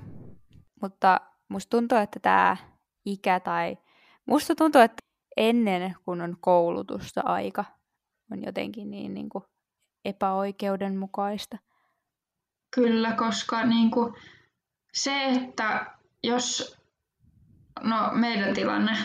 Mutta 0.82 1.21
musta 1.49 1.71
tuntuu, 1.71 1.99
että 1.99 2.21
tämä 2.21 2.56
ikä 3.04 3.40
tai... 3.40 3.76
Musta 4.26 4.54
tuntuu, 4.54 4.80
että 4.80 5.02
ennen 5.37 5.94
kun 6.04 6.21
on 6.21 6.37
koulutusta 6.40 7.21
aika, 7.25 7.64
on 8.32 8.42
jotenkin 8.44 8.90
niin, 8.90 9.14
niin 9.14 9.28
kuin 9.28 9.44
epäoikeudenmukaista. 10.04 11.59
Kyllä, 12.75 13.12
koska 13.12 13.64
niin 13.64 13.90
kuin 13.90 14.14
se, 14.92 15.25
että 15.25 15.87
jos 16.23 16.78
no 17.81 18.11
meidän 18.12 18.55
tilanne, 18.55 18.97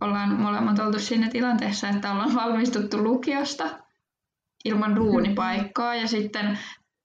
ollaan 0.00 0.40
molemmat 0.40 0.78
oltu 0.78 0.98
siinä 0.98 1.28
tilanteessa, 1.28 1.88
että 1.88 2.12
ollaan 2.12 2.34
valmistuttu 2.34 3.04
lukiosta 3.04 3.78
ilman 4.64 4.96
duunipaikkaa 4.96 5.94
ja 5.94 6.08
sitten 6.08 6.58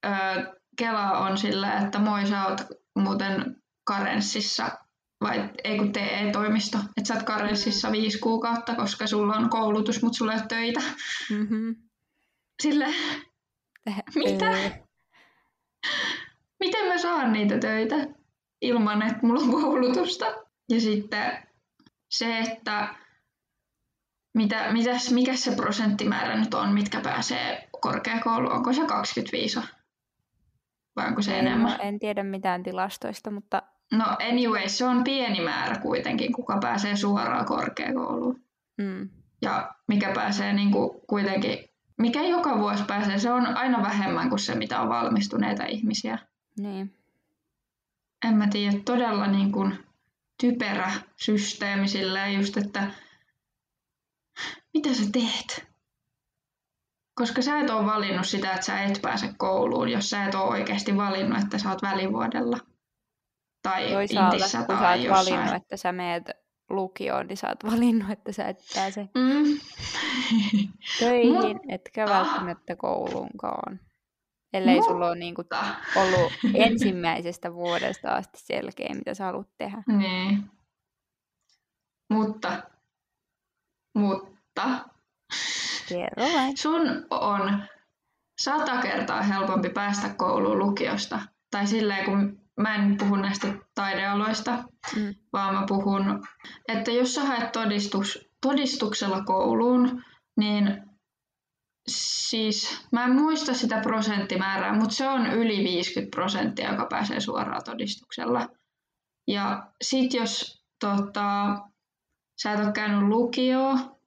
ö, 0.05 0.09
Kela 0.77 1.11
on 1.11 1.37
sillä, 1.37 1.77
että 1.77 1.99
moi 1.99 2.27
sä 2.27 2.45
oot 2.45 2.61
muuten 2.95 3.55
karenssissa 3.83 4.71
vai 5.21 5.49
ei 5.63 5.77
kun 5.77 5.91
TE-toimisto, 5.91 6.77
että 6.77 7.07
sä 7.07 7.13
oot 7.13 7.23
karenssissa 7.23 7.91
viisi 7.91 8.19
kuukautta, 8.19 8.75
koska 8.75 9.07
sulla 9.07 9.35
on 9.35 9.49
koulutus, 9.49 10.01
mutta 10.01 10.17
sulla 10.17 10.33
ei 10.33 10.39
ole 10.39 10.47
töitä. 10.47 10.81
Mm-hmm. 11.29 11.75
Sille, 12.63 12.87
mitä? 14.15 14.51
Miten 16.59 16.87
mä 16.87 16.97
saan 16.97 17.33
niitä 17.33 17.59
töitä 17.59 17.95
ilman, 18.61 19.01
että 19.01 19.19
mulla 19.27 19.41
on 19.41 19.61
koulutusta? 19.61 20.44
Ja 20.69 20.81
sitten 20.81 21.47
se, 22.09 22.39
että 22.39 22.95
mitä, 24.33 24.71
mitäs, 24.71 25.11
mikä 25.11 25.35
se 25.35 25.55
prosenttimäärä 25.55 26.39
nyt 26.39 26.53
on, 26.53 26.73
mitkä 26.73 27.01
pääsee 27.01 27.69
korkeakouluun, 27.81 28.53
onko 28.53 28.73
se 28.73 28.85
25 28.85 29.59
vai 30.95 31.07
onko 31.07 31.21
se 31.21 31.39
en, 31.39 31.47
enemmän? 31.47 31.81
En 31.81 31.99
tiedä 31.99 32.23
mitään 32.23 32.63
tilastoista, 32.63 33.31
mutta... 33.31 33.63
No 33.91 34.05
anyway, 34.31 34.69
se 34.69 34.85
on 34.85 35.03
pieni 35.03 35.41
määrä 35.41 35.77
kuitenkin, 35.77 36.33
kuka 36.33 36.57
pääsee 36.61 36.95
suoraan 36.95 37.45
korkeakouluun. 37.45 38.43
Mm. 38.77 39.09
Ja 39.41 39.75
mikä 39.87 40.11
pääsee 40.13 40.53
niin 40.53 40.71
kuin 40.71 41.01
kuitenkin, 41.07 41.57
mikä 41.97 42.21
joka 42.21 42.59
vuosi 42.59 42.83
pääsee, 42.83 43.19
se 43.19 43.31
on 43.31 43.57
aina 43.57 43.81
vähemmän 43.81 44.29
kuin 44.29 44.39
se, 44.39 44.55
mitä 44.55 44.81
on 44.81 44.89
valmistuneita 44.89 45.65
ihmisiä. 45.65 46.19
Niin. 46.59 46.93
En 48.27 48.33
mä 48.33 48.47
tiedä, 48.47 48.77
todella 48.85 49.27
niin 49.27 49.51
kuin 49.51 49.84
typerä 50.41 50.91
systeemi 51.15 51.87
silleen 51.87 52.33
just, 52.33 52.57
että 52.57 52.91
mitä 54.73 54.93
sä 54.93 55.03
teet? 55.11 55.67
Koska 57.15 57.41
sä 57.41 57.59
et 57.59 57.69
ole 57.69 57.85
valinnut 57.85 58.27
sitä, 58.27 58.53
että 58.53 58.65
sä 58.65 58.83
et 58.83 58.99
pääse 59.01 59.33
kouluun, 59.37 59.89
jos 59.89 60.09
sä 60.09 60.25
et 60.25 60.35
ole 60.35 60.43
oikeasti 60.43 60.97
valinnut, 60.97 61.43
että 61.43 61.57
sä 61.57 61.69
oot 61.69 61.81
välivuodella. 61.81 62.57
Tai 63.61 63.89
Toisaalta, 63.91 64.35
Intissä 64.35 64.57
kun 64.57 64.67
tai 64.67 64.77
sä 64.77 64.89
oot 64.89 65.03
jossain. 65.03 65.37
valinnut, 65.37 65.61
että 65.63 65.77
sä 65.77 65.91
meet 65.91 66.31
lukioon, 66.69 67.27
niin 67.27 67.37
sä 67.37 67.47
oot 67.47 67.71
valinnut, 67.71 68.11
että 68.11 68.31
sä 68.31 68.45
et 68.45 68.59
pääse 68.75 69.09
mm. 69.15 69.59
töihin, 70.99 71.59
etkä 71.69 72.05
välttämättä 72.05 72.75
kouluunkaan. 72.75 73.79
Ellei 74.55 74.75
Mutta... 74.75 74.91
sulla 74.91 75.07
ole 75.07 75.15
niinku 75.15 75.43
ollut 75.95 76.33
ensimmäisestä 76.53 77.53
vuodesta 77.53 78.15
asti 78.15 78.39
selkeä, 78.39 78.95
mitä 78.95 79.13
sä 79.13 79.25
haluat 79.25 79.47
tehdä. 79.57 79.83
Niin. 79.87 80.51
Mutta, 82.09 82.63
mutta 83.95 84.79
Kerro 85.89 86.23
vain. 86.35 86.57
sun 86.57 87.05
on 87.09 87.63
sata 88.41 88.81
kertaa 88.81 89.21
helpompi 89.21 89.69
päästä 89.69 90.09
kouluun 90.17 90.59
lukiosta. 90.59 91.19
Tai 91.51 91.67
silleen, 91.67 92.05
kun 92.05 92.41
mä 92.59 92.75
en 92.75 92.97
puhu 92.97 93.15
näistä 93.15 93.47
taidealoista, 93.75 94.63
mm. 94.95 95.15
vaan 95.33 95.55
mä 95.55 95.63
puhun, 95.67 96.27
että 96.67 96.91
jos 96.91 97.15
sä 97.15 97.23
haet 97.23 97.51
todistus, 97.51 98.29
todistuksella 98.41 99.23
kouluun, 99.23 100.03
niin 100.37 100.84
siis 101.87 102.87
mä 102.91 103.05
en 103.05 103.15
muista 103.15 103.53
sitä 103.53 103.79
prosenttimäärää, 103.81 104.73
mutta 104.73 104.95
se 104.95 105.07
on 105.07 105.27
yli 105.27 105.63
50 105.63 106.15
prosenttia, 106.15 106.71
joka 106.71 106.87
pääsee 106.89 107.19
suoraan 107.19 107.61
todistuksella. 107.65 108.47
Ja 109.27 109.71
sit 109.81 110.13
jos 110.13 110.63
tota, 110.79 111.57
sä 112.41 112.53
et 112.53 112.59
ole 112.59 112.71
käynyt 112.71 113.07
lukioa, 113.09 113.97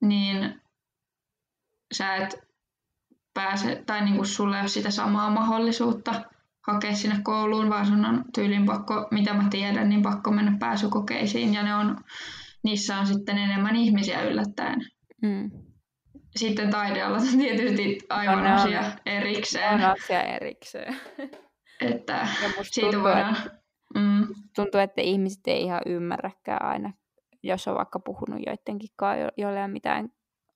niin 0.00 0.60
sä 1.94 2.16
et 2.16 2.50
pääse, 3.34 3.82
tai 3.86 4.04
niin 4.04 4.16
kuin 4.16 4.26
sulle 4.26 4.56
ei 4.56 4.60
ole 4.60 4.68
sitä 4.68 4.90
samaa 4.90 5.30
mahdollisuutta 5.30 6.24
hakea 6.66 6.94
sinne 6.94 7.20
kouluun, 7.22 7.70
vaan 7.70 7.86
sun 7.86 8.04
on 8.04 8.24
tyylin 8.34 8.66
pakko, 8.66 9.08
mitä 9.10 9.34
mä 9.34 9.48
tiedän, 9.50 9.88
niin 9.88 10.02
pakko 10.02 10.30
mennä 10.30 10.56
pääsykokeisiin 10.60 11.54
ja 11.54 11.62
ne 11.62 11.74
on, 11.74 11.96
niissä 12.62 12.98
on 12.98 13.06
sitten 13.06 13.38
enemmän 13.38 13.76
ihmisiä 13.76 14.22
yllättäen. 14.22 14.80
Mm. 15.22 15.50
Sitten 16.36 16.70
taidealat 16.70 17.22
on 17.22 17.38
tietysti 17.38 17.98
aivan 18.08 18.44
no, 18.44 18.54
asia 18.54 18.80
on, 18.80 18.92
erikseen. 19.06 19.74
On 19.74 19.80
asia 19.80 20.22
erikseen. 20.22 20.96
Että 21.80 22.28
siitä 22.62 22.80
tuntuu, 22.80 23.02
voidaan... 23.02 23.36
Että, 23.36 23.50
mm. 23.94 24.26
tuntuu, 24.56 24.80
että 24.80 25.00
ihmiset 25.00 25.40
ei 25.46 25.62
ihan 25.62 25.80
ymmärräkään 25.86 26.64
aina, 26.64 26.92
jos 27.42 27.68
on 27.68 27.74
vaikka 27.74 27.98
puhunut 27.98 28.40
joidenkin 28.46 28.90
kanssa, 28.96 29.32
joille 29.36 29.58
ei 29.58 29.64
ole 29.64 29.72
mitään 29.72 30.08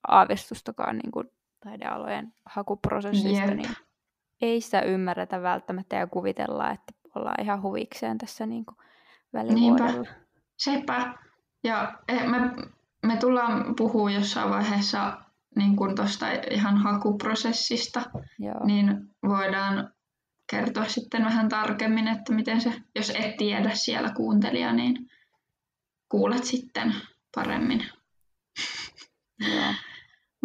aavistustakaan 0.09 0.99
niin 0.99 1.13
kuin 1.13 1.29
taidealojen 1.65 2.33
hakuprosessista, 2.47 3.45
yep. 3.45 3.57
niin 3.57 3.77
ei 4.43 4.61
sitä 4.61 4.81
ymmärretä 4.81 5.43
välttämättä 5.43 5.97
ja 5.97 6.07
kuvitella, 6.07 6.71
että 6.71 6.93
ollaan 7.15 7.43
ihan 7.43 7.63
huvikseen 7.63 8.19
tässä 8.19 8.47
niin 8.47 8.65
kuin 8.67 8.77
välivuodella. 9.33 9.93
Niinpä. 9.93 10.15
Sepä. 10.57 11.15
Ja 11.65 11.99
eh, 12.09 12.27
me, 12.27 12.39
me 13.07 13.17
tullaan 13.17 13.75
puhua 13.77 14.11
jossain 14.11 14.51
vaiheessa 14.51 15.24
niin 15.57 15.77
kuin 15.77 15.97
tuosta 15.97 16.27
ihan 16.51 16.77
hakuprosessista, 16.77 18.03
Joo. 18.39 18.67
niin 18.67 18.87
voidaan 19.29 19.95
kertoa 20.51 20.89
sitten 20.89 21.25
vähän 21.25 21.49
tarkemmin, 21.49 22.09
että 22.09 22.33
miten 22.33 22.61
se, 22.61 22.83
jos 22.95 23.11
et 23.11 23.37
tiedä 23.37 23.71
siellä 23.75 24.13
kuuntelija, 24.13 24.73
niin 24.73 25.11
kuulet 26.09 26.45
sitten 26.45 26.95
paremmin. 27.35 27.87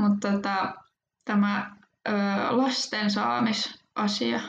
Mutta 0.02 0.32
tota, 0.32 0.74
tämä 1.26 1.76
ö, 2.08 2.12
lasten 2.50 3.12
saamisasia, 3.12 4.40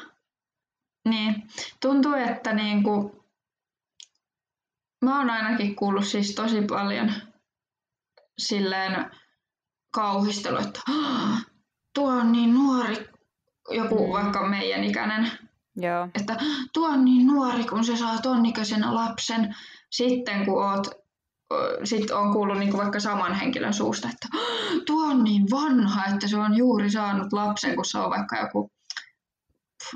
niin 1.08 1.48
tuntuu, 1.80 2.12
että 2.12 2.52
niinku, 2.52 3.24
mä 5.04 5.18
oon 5.18 5.30
ainakin 5.30 5.76
kuullut 5.76 6.06
siis 6.06 6.34
tosi 6.34 6.62
paljon 6.62 7.12
silleen 8.38 9.10
kauhistelu, 9.90 10.56
että 10.56 10.80
tuo 11.94 12.10
on 12.10 12.32
niin 12.32 12.54
nuori, 12.54 13.08
joku 13.70 14.06
mm. 14.06 14.12
vaikka 14.12 14.48
meidän 14.48 14.84
ikäinen, 14.84 15.30
Joo. 15.76 16.08
että 16.14 16.36
tuo 16.72 16.88
on 16.88 17.04
niin 17.04 17.26
nuori, 17.26 17.64
kun 17.64 17.84
se 17.84 17.96
saa 17.96 18.18
ton 18.18 18.42
lapsen. 18.90 19.56
Sitten 19.90 20.44
kun 20.44 20.64
oot 20.64 21.00
sitten 21.84 22.16
on 22.16 22.32
kuullut 22.32 22.58
niin 22.58 22.70
kuin 22.70 22.80
vaikka 22.80 23.00
saman 23.00 23.34
henkilön 23.34 23.74
suusta, 23.74 24.08
että 24.08 24.28
tuo 24.86 25.04
on 25.06 25.24
niin 25.24 25.46
vanha, 25.50 26.04
että 26.06 26.28
se 26.28 26.36
on 26.36 26.56
juuri 26.56 26.90
saanut 26.90 27.32
lapsen, 27.32 27.74
kun 27.76 27.84
se 27.84 27.98
on 27.98 28.10
vaikka 28.10 28.36
joku 28.36 28.72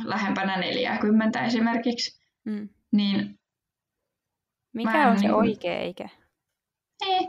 lähempänä 0.05 0.57
40 0.57 1.45
esimerkiksi, 1.45 2.21
Mm. 2.45 2.69
niin 2.93 3.39
Mikä 4.73 5.11
on 5.11 5.17
se 5.19 5.23
niinku- 5.23 5.39
oikea 5.39 5.83
ikä? 5.83 6.09
ei. 7.07 7.29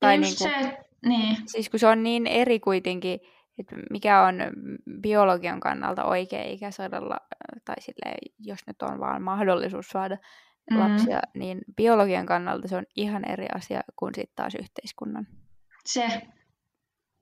Tai 0.00 0.16
just 0.16 0.40
niinku- 0.40 0.44
se, 0.44 0.68
että- 0.68 0.83
niin, 1.04 1.36
Siis 1.46 1.70
kun 1.70 1.80
se 1.80 1.86
on 1.86 2.02
niin 2.02 2.26
eri 2.26 2.60
kuitenkin, 2.60 3.20
että 3.58 3.76
mikä 3.90 4.22
on 4.22 4.34
biologian 5.00 5.60
kannalta 5.60 6.04
oikea 6.04 6.44
ikä 6.44 6.70
saada, 6.70 7.00
tai 7.64 7.76
silleen, 7.80 8.18
jos 8.38 8.60
nyt 8.66 8.82
on 8.82 9.00
vaan 9.00 9.22
mahdollisuus 9.22 9.88
saada 9.88 10.16
Mm. 10.70 10.78
lapsia, 10.78 11.20
niin 11.34 11.60
biologian 11.76 12.26
kannalta 12.26 12.68
se 12.68 12.76
on 12.76 12.84
ihan 12.96 13.30
eri 13.30 13.46
asia 13.54 13.80
kuin 13.96 14.14
sitten 14.14 14.36
taas 14.36 14.54
yhteiskunnan. 14.54 15.26
se, 15.86 16.22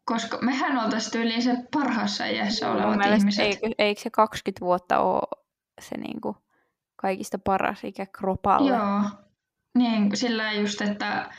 koska 0.05 0.39
mehän 0.43 0.85
oltaisiin 0.85 1.13
tyyliin 1.13 1.43
se 1.43 1.57
parhaassa 1.73 2.27
iässä 2.27 2.71
olevat 2.73 2.99
mielestä 2.99 3.17
ihmiset. 3.17 3.45
Eikö, 3.45 3.69
eikö 3.79 4.01
se 4.01 4.11
20 4.11 4.61
vuotta 4.61 4.99
ole 4.99 5.43
se 5.81 5.97
niinku 5.97 6.37
kaikista 6.97 7.39
paras 7.39 7.85
ikä 7.85 8.07
kropalle? 8.07 8.71
Joo, 8.71 9.03
niin 9.79 10.17
sillä 10.17 10.53
just, 10.53 10.81
että 10.81 11.31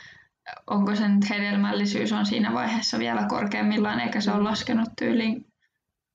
onko 0.66 0.96
se 0.96 1.08
nyt 1.08 1.30
hedelmällisyys 1.30 2.12
on 2.12 2.26
siinä 2.26 2.52
vaiheessa 2.52 2.98
vielä 2.98 3.26
korkeimmillaan, 3.28 4.00
eikä 4.00 4.20
se 4.20 4.32
ole 4.32 4.42
laskenut 4.42 4.88
tyyliin 4.98 5.52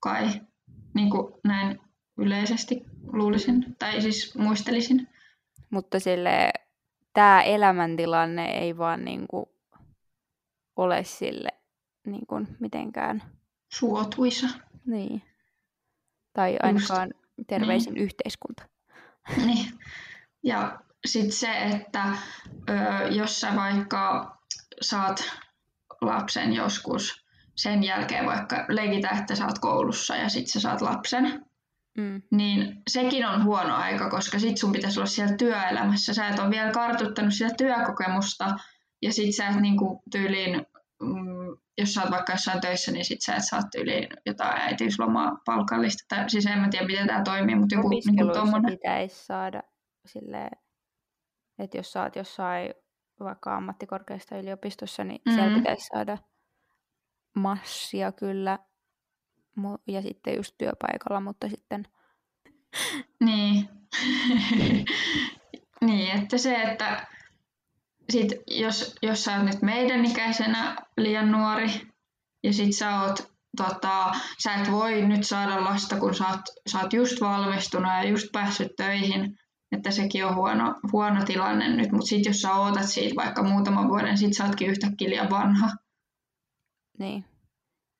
kai, 0.00 0.40
niin 0.94 1.10
kuin 1.10 1.34
näin 1.44 1.80
yleisesti 2.18 2.82
luulisin, 3.12 3.76
tai 3.78 4.00
siis 4.00 4.38
muistelisin. 4.38 5.08
Mutta 5.70 6.00
sille 6.00 6.52
tämä 7.12 7.42
elämäntilanne 7.42 8.44
ei 8.50 8.78
vaan 8.78 9.04
niinku 9.04 9.54
ole 10.76 11.04
sille 11.04 11.48
niinku 12.06 12.40
mitenkään 12.60 13.22
Suotuisa. 13.72 14.46
Niin. 14.86 15.22
Tai 16.32 16.56
ainakaan 16.62 17.10
terveisin 17.46 17.96
yhteiskunta. 17.96 18.68
Niin. 19.46 19.66
Ja 20.42 20.80
sitten 21.06 21.32
se, 21.32 21.52
että 21.62 22.04
ö, 22.70 22.74
jos 23.10 23.40
sä 23.40 23.56
vaikka 23.56 24.36
saat 24.80 25.30
lapsen 26.00 26.52
joskus 26.52 27.24
sen 27.56 27.84
jälkeen 27.84 28.26
vaikka 28.26 28.64
leikitä, 28.68 29.08
että 29.08 29.34
sä 29.34 29.46
oot 29.46 29.58
koulussa 29.58 30.16
ja 30.16 30.28
sitten 30.28 30.52
sä 30.52 30.60
saat 30.60 30.80
lapsen, 30.80 31.44
Mm. 31.98 32.22
niin 32.30 32.82
sekin 32.90 33.26
on 33.26 33.44
huono 33.44 33.74
aika, 33.74 34.10
koska 34.10 34.38
sit 34.38 34.58
sun 34.58 34.72
pitäisi 34.72 35.00
olla 35.00 35.06
siellä 35.06 35.36
työelämässä. 35.36 36.14
Sä 36.14 36.28
et 36.28 36.38
ole 36.38 36.50
vielä 36.50 36.70
kartuttanut 36.72 37.34
sitä 37.34 37.54
työkokemusta 37.58 38.54
ja 39.02 39.12
sit 39.12 39.36
sä 39.36 39.48
et 39.48 39.56
niinku 39.60 40.02
tyyliin, 40.12 40.66
mm, 41.02 41.56
jos 41.78 41.94
sä 41.94 42.02
oot 42.02 42.10
vaikka 42.10 42.32
jossain 42.32 42.60
töissä, 42.60 42.92
niin 42.92 43.04
sit 43.04 43.22
sä 43.22 43.34
et 43.34 43.42
saa 43.46 43.60
tyyliin 43.72 44.08
jotain 44.26 44.60
äitiyslomaa 44.60 45.36
palkallista. 45.46 46.04
Tai, 46.08 46.30
siis 46.30 46.46
en 46.46 46.58
mä 46.58 46.68
tiedä, 46.70 46.86
miten 46.86 47.06
tämä 47.06 47.22
toimii, 47.22 47.54
mutta 47.54 47.74
joku 47.74 47.88
niinku 47.88 48.32
tommonen. 48.34 48.72
pitäisi 48.72 49.24
saada 49.24 49.62
silleen, 50.06 50.50
että 51.60 51.76
jos 51.76 51.96
oot 51.96 52.16
jossain 52.16 52.74
vaikka 53.20 53.56
ammattikorkeassa 53.56 54.28
tai 54.28 54.40
yliopistossa, 54.40 55.04
niin 55.04 55.20
mm. 55.26 55.32
siellä 55.32 55.58
pitäisi 55.58 55.86
saada 55.86 56.18
massia 57.34 58.12
kyllä 58.12 58.58
ja 59.86 60.02
sitten 60.02 60.36
just 60.36 60.54
työpaikalla, 60.58 61.20
mutta 61.20 61.48
sitten 61.48 61.86
Niin. 63.24 63.68
niin, 65.86 66.22
että 66.22 66.38
se, 66.38 66.62
että 66.62 67.06
sit 68.10 68.32
jos, 68.46 68.94
jos 69.02 69.24
sä 69.24 69.36
oot 69.36 69.44
nyt 69.44 69.62
meidän 69.62 70.04
ikäisenä 70.04 70.76
liian 70.96 71.32
nuori 71.32 71.70
ja 72.42 72.52
sit 72.52 72.76
sä 72.76 73.00
oot 73.00 73.32
tota, 73.56 74.12
sä 74.42 74.54
et 74.54 74.70
voi 74.70 75.02
nyt 75.02 75.26
saada 75.26 75.64
lasta, 75.64 75.96
kun 75.96 76.14
sä 76.14 76.28
oot, 76.28 76.40
sä 76.72 76.80
oot 76.80 76.92
just 76.92 77.20
valmistunut 77.20 77.92
ja 77.92 78.08
just 78.08 78.26
päässyt 78.32 78.76
töihin, 78.76 79.38
että 79.72 79.90
sekin 79.90 80.26
on 80.26 80.34
huono, 80.34 80.74
huono 80.92 81.24
tilanne 81.24 81.68
nyt, 81.76 81.92
mutta 81.92 82.06
sitten 82.06 82.30
jos 82.30 82.42
sä 82.42 82.54
ootat 82.54 82.88
siitä 82.88 83.16
vaikka 83.16 83.42
muutaman 83.42 83.88
vuoden, 83.88 84.18
sit 84.18 84.36
sä 84.36 84.44
ootkin 84.44 84.70
yhtäkkiä 84.70 85.10
liian 85.10 85.30
vanha. 85.30 85.70
niin. 86.98 87.24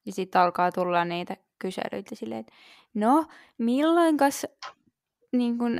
Ja 0.06 0.12
sitten 0.12 0.40
alkaa 0.40 0.72
tulla 0.72 1.04
niitä 1.04 1.37
kyselyitä 1.59 2.14
silleen, 2.14 2.40
että 2.40 2.52
no, 2.94 3.26
milloinkas 3.59 4.46
niin 5.33 5.59
kun, 5.59 5.78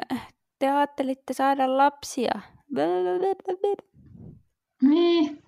te 0.59 0.70
ajattelitte 0.70 1.33
saada 1.33 1.76
lapsia? 1.76 2.40
Niin. 4.83 5.42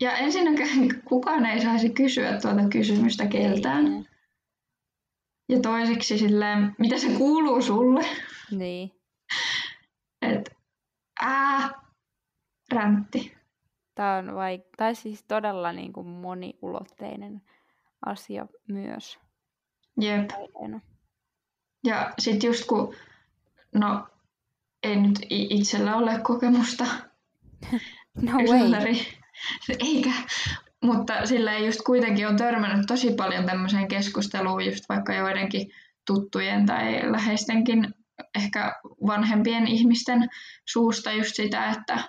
Ja 0.00 0.16
ensinnäkään 0.16 1.02
kukaan 1.04 1.46
ei 1.46 1.62
saisi 1.62 1.90
kysyä 1.90 2.40
tuota 2.40 2.68
kysymystä 2.72 3.26
keltään. 3.26 4.06
Ja 5.48 5.60
toiseksi 5.60 6.18
silleen, 6.18 6.74
mitä 6.78 6.98
se 6.98 7.08
kuuluu 7.08 7.62
sulle? 7.62 8.06
Niin. 8.50 8.95
Ää, 11.28 11.70
räntti. 12.72 13.36
Tämä 13.94 14.16
on 14.16 14.26
vaik- 14.26 14.74
tai 14.76 14.94
siis 14.94 15.24
todella 15.28 15.72
niin 15.72 15.92
kuin 15.92 16.06
moniulotteinen 16.06 17.42
asia 18.06 18.46
myös. 18.68 19.18
Jep. 20.00 20.30
Aiheena. 20.30 20.80
Ja 21.84 22.12
sit 22.18 22.42
just 22.42 22.66
kun, 22.66 22.94
no 23.74 24.08
ei 24.82 24.96
nyt 24.96 25.18
itsellä 25.30 25.96
ole 25.96 26.18
kokemusta 26.22 26.84
No 28.22 28.32
way. 28.32 28.94
eikä, 29.80 30.12
mutta 30.82 31.26
sillä 31.26 31.52
ei 31.52 31.66
just 31.66 31.80
kuitenkin 31.86 32.28
on 32.28 32.36
törmännyt 32.36 32.86
tosi 32.86 33.14
paljon 33.14 33.46
tämmöiseen 33.46 33.88
keskusteluun 33.88 34.64
just 34.64 34.84
vaikka 34.88 35.14
joidenkin 35.14 35.70
tuttujen 36.06 36.66
tai 36.66 37.12
läheistenkin 37.12 37.94
ehkä 38.34 38.74
vanhempien 39.06 39.66
ihmisten 39.66 40.28
suusta 40.64 41.12
just 41.12 41.34
sitä, 41.34 41.70
että 41.70 42.04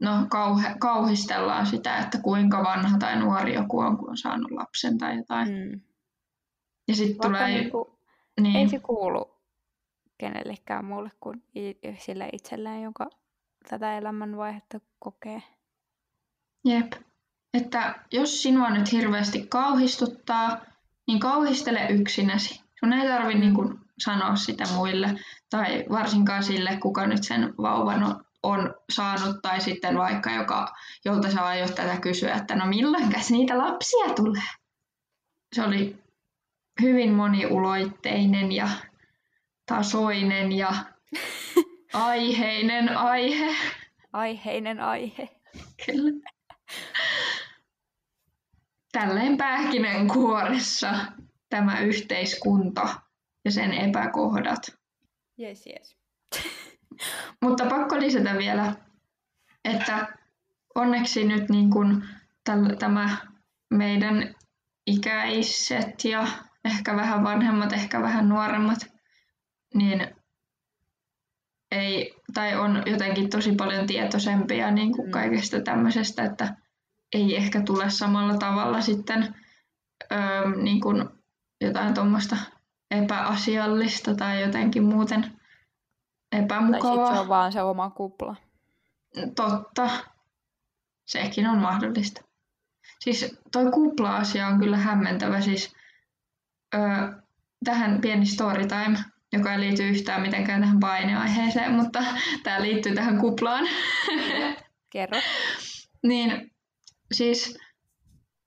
no 0.00 0.26
kauhe, 0.30 0.74
kauhistellaan 0.78 1.66
sitä, 1.66 1.98
että 1.98 2.18
kuinka 2.18 2.62
vanha 2.62 2.98
tai 2.98 3.18
nuori 3.18 3.54
joku 3.54 3.78
on, 3.78 3.98
kun 3.98 4.10
on 4.10 4.16
saanut 4.16 4.50
lapsen 4.50 4.98
tai 4.98 5.16
jotain. 5.16 5.48
Mm. 5.48 5.80
Ja 6.88 6.94
sitten 6.94 7.30
tulee, 7.30 7.48
niinku, 7.48 7.98
niin, 8.40 8.56
ei 8.56 8.68
se 8.68 8.78
kuulu 8.78 9.34
kenellekään 10.18 10.84
muulle 10.84 11.10
kuin 11.20 11.42
sille 11.98 12.28
itselleen, 12.32 12.82
joka 12.82 13.10
tätä 13.68 13.98
elämänvaihetta 13.98 14.80
kokee. 14.98 15.42
Jep. 16.64 16.92
Että 17.54 17.94
jos 18.12 18.42
sinua 18.42 18.70
nyt 18.70 18.92
hirveästi 18.92 19.46
kauhistuttaa, 19.46 20.60
niin 21.06 21.20
kauhistele 21.20 21.86
yksinäsi. 21.90 22.60
Sun 22.80 22.92
ei 22.92 23.08
tarvi 23.08 23.34
Mm. 23.34 23.40
niin 23.40 23.54
kuin 23.54 23.80
sanoa 23.98 24.36
sitä 24.36 24.64
muille, 24.74 25.14
tai 25.50 25.84
varsinkaan 25.90 26.42
sille, 26.42 26.76
kuka 26.76 27.06
nyt 27.06 27.24
sen 27.24 27.54
vauvan 27.58 28.02
on, 28.02 28.24
on 28.42 28.74
saanut, 28.92 29.36
tai 29.42 29.60
sitten 29.60 29.98
vaikka 29.98 30.30
joka, 30.30 30.74
jolta 31.04 31.30
sä 31.30 31.44
aiot 31.44 31.74
tätä 31.74 31.96
kysyä, 32.00 32.34
että 32.34 32.56
no 32.56 32.66
milloinkäs 32.66 33.30
niitä 33.30 33.58
lapsia 33.58 34.14
tulee? 34.16 34.42
Se 35.54 35.62
oli 35.62 36.02
hyvin 36.82 37.12
moniuloitteinen 37.12 38.52
ja 38.52 38.68
tasoinen 39.66 40.52
ja 40.52 40.72
aiheinen 41.92 42.96
aihe. 42.96 43.56
Aiheinen 44.12 44.80
aihe. 44.80 45.28
Kyllä. 45.86 46.30
Tälleen 48.92 49.36
pähkinänkuoressa 49.36 50.94
tämä 51.50 51.80
yhteiskunta 51.80 53.00
ja 53.44 53.50
sen 53.50 53.72
epäkohdat. 53.72 54.78
Yes, 55.40 55.64
yes. 55.66 55.96
Mutta 57.42 57.66
pakko 57.66 57.98
lisätä 58.00 58.38
vielä, 58.38 58.76
että 59.64 60.18
onneksi 60.74 61.24
nyt 61.24 61.48
niin 61.48 61.70
kuin 61.70 62.04
täl, 62.44 62.76
tämä 62.78 63.16
meidän 63.70 64.34
ikäiset 64.86 66.04
ja 66.04 66.26
ehkä 66.64 66.96
vähän 66.96 67.24
vanhemmat, 67.24 67.72
ehkä 67.72 68.02
vähän 68.02 68.28
nuoremmat, 68.28 68.78
niin 69.74 70.08
ei, 71.70 72.14
tai 72.34 72.56
on 72.56 72.82
jotenkin 72.86 73.30
tosi 73.30 73.52
paljon 73.52 73.86
tietoisempia 73.86 74.70
niin 74.70 74.92
kuin 74.92 75.06
Mm. 75.06 75.10
kaikesta 75.12 75.60
tämmöisestä, 75.60 76.24
että 76.24 76.56
ei 77.14 77.36
ehkä 77.36 77.62
tule 77.62 77.90
samalla 77.90 78.36
tavalla 78.36 78.80
sitten 78.80 79.34
öö, 80.12 80.50
niin 80.62 80.80
kuin 80.80 81.08
jotain 81.60 81.94
tuommoista 81.94 82.36
epäasiallista 82.92 84.14
tai 84.14 84.42
jotenkin 84.42 84.84
muuten 84.84 85.20
Tai 85.22 85.30
sitten 85.30 86.44
epämukavaa. 86.44 87.14
se 87.14 87.20
on 87.20 87.28
vaan 87.28 87.52
se 87.52 87.62
oma 87.62 87.90
kupla. 87.90 88.36
Totta. 89.36 89.90
Sekin 91.04 91.46
on 91.46 91.58
mahdollista. 91.58 92.22
Siis 93.00 93.38
toi 93.52 93.70
kupla-asia 93.70 94.46
on 94.46 94.58
kyllä 94.58 94.76
hämmentävä. 94.76 95.40
Siis, 95.40 95.74
öö, 96.74 96.80
tähän 97.64 98.00
pieni 98.00 98.26
story 98.26 98.66
time, 98.66 98.98
joka 99.32 99.52
ei 99.52 99.60
liity 99.60 99.88
yhtään 99.88 100.22
mitenkään 100.22 100.60
tähän 100.60 100.80
paineaiheeseen, 100.80 101.72
mutta 101.72 102.04
tämä 102.44 102.62
liittyy 102.62 102.94
tähän 102.94 103.18
kuplaan. 103.18 103.64
Kerro. 104.92 105.20
niin 106.02 106.50
siis 107.12 107.58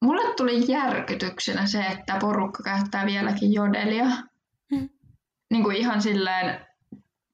mulle 0.02 0.36
tuli 0.36 0.72
järkytyksenä 0.72 1.66
se, 1.66 1.86
että 1.86 2.18
porukka 2.22 2.64
käyttää 2.64 3.06
vieläkin 3.06 3.54
jodelia. 3.54 4.06
Niin 5.56 5.64
kuin 5.64 5.78
ihan 5.78 6.02
silleen 6.02 6.66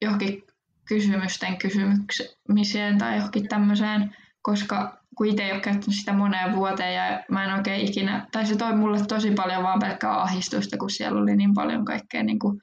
johonkin 0.02 0.44
kysymysten 0.88 1.58
kysymykseen 1.58 2.98
tai 2.98 3.16
johonkin 3.16 3.48
tämmöiseen, 3.48 4.16
koska 4.42 4.98
kun 5.18 5.28
itse 5.28 5.44
ei 5.44 5.52
ole 5.52 5.62
käyttänyt 5.62 6.00
sitä 6.00 6.14
moneen 6.14 6.56
vuoteen 6.56 6.96
ja 6.96 7.24
mä 7.32 7.44
en 7.44 7.54
oikein 7.54 7.88
ikinä, 7.88 8.28
tai 8.32 8.46
se 8.46 8.56
toi 8.56 8.76
mulle 8.76 9.06
tosi 9.08 9.32
paljon 9.32 9.64
vaan 9.64 9.80
pelkkää 9.80 10.22
ahdistusta, 10.22 10.78
kun 10.78 10.90
siellä 10.90 11.22
oli 11.22 11.36
niin 11.36 11.54
paljon 11.54 11.86
kaikkea 11.86 12.24
niin 12.24 12.40
kuin 12.40 12.62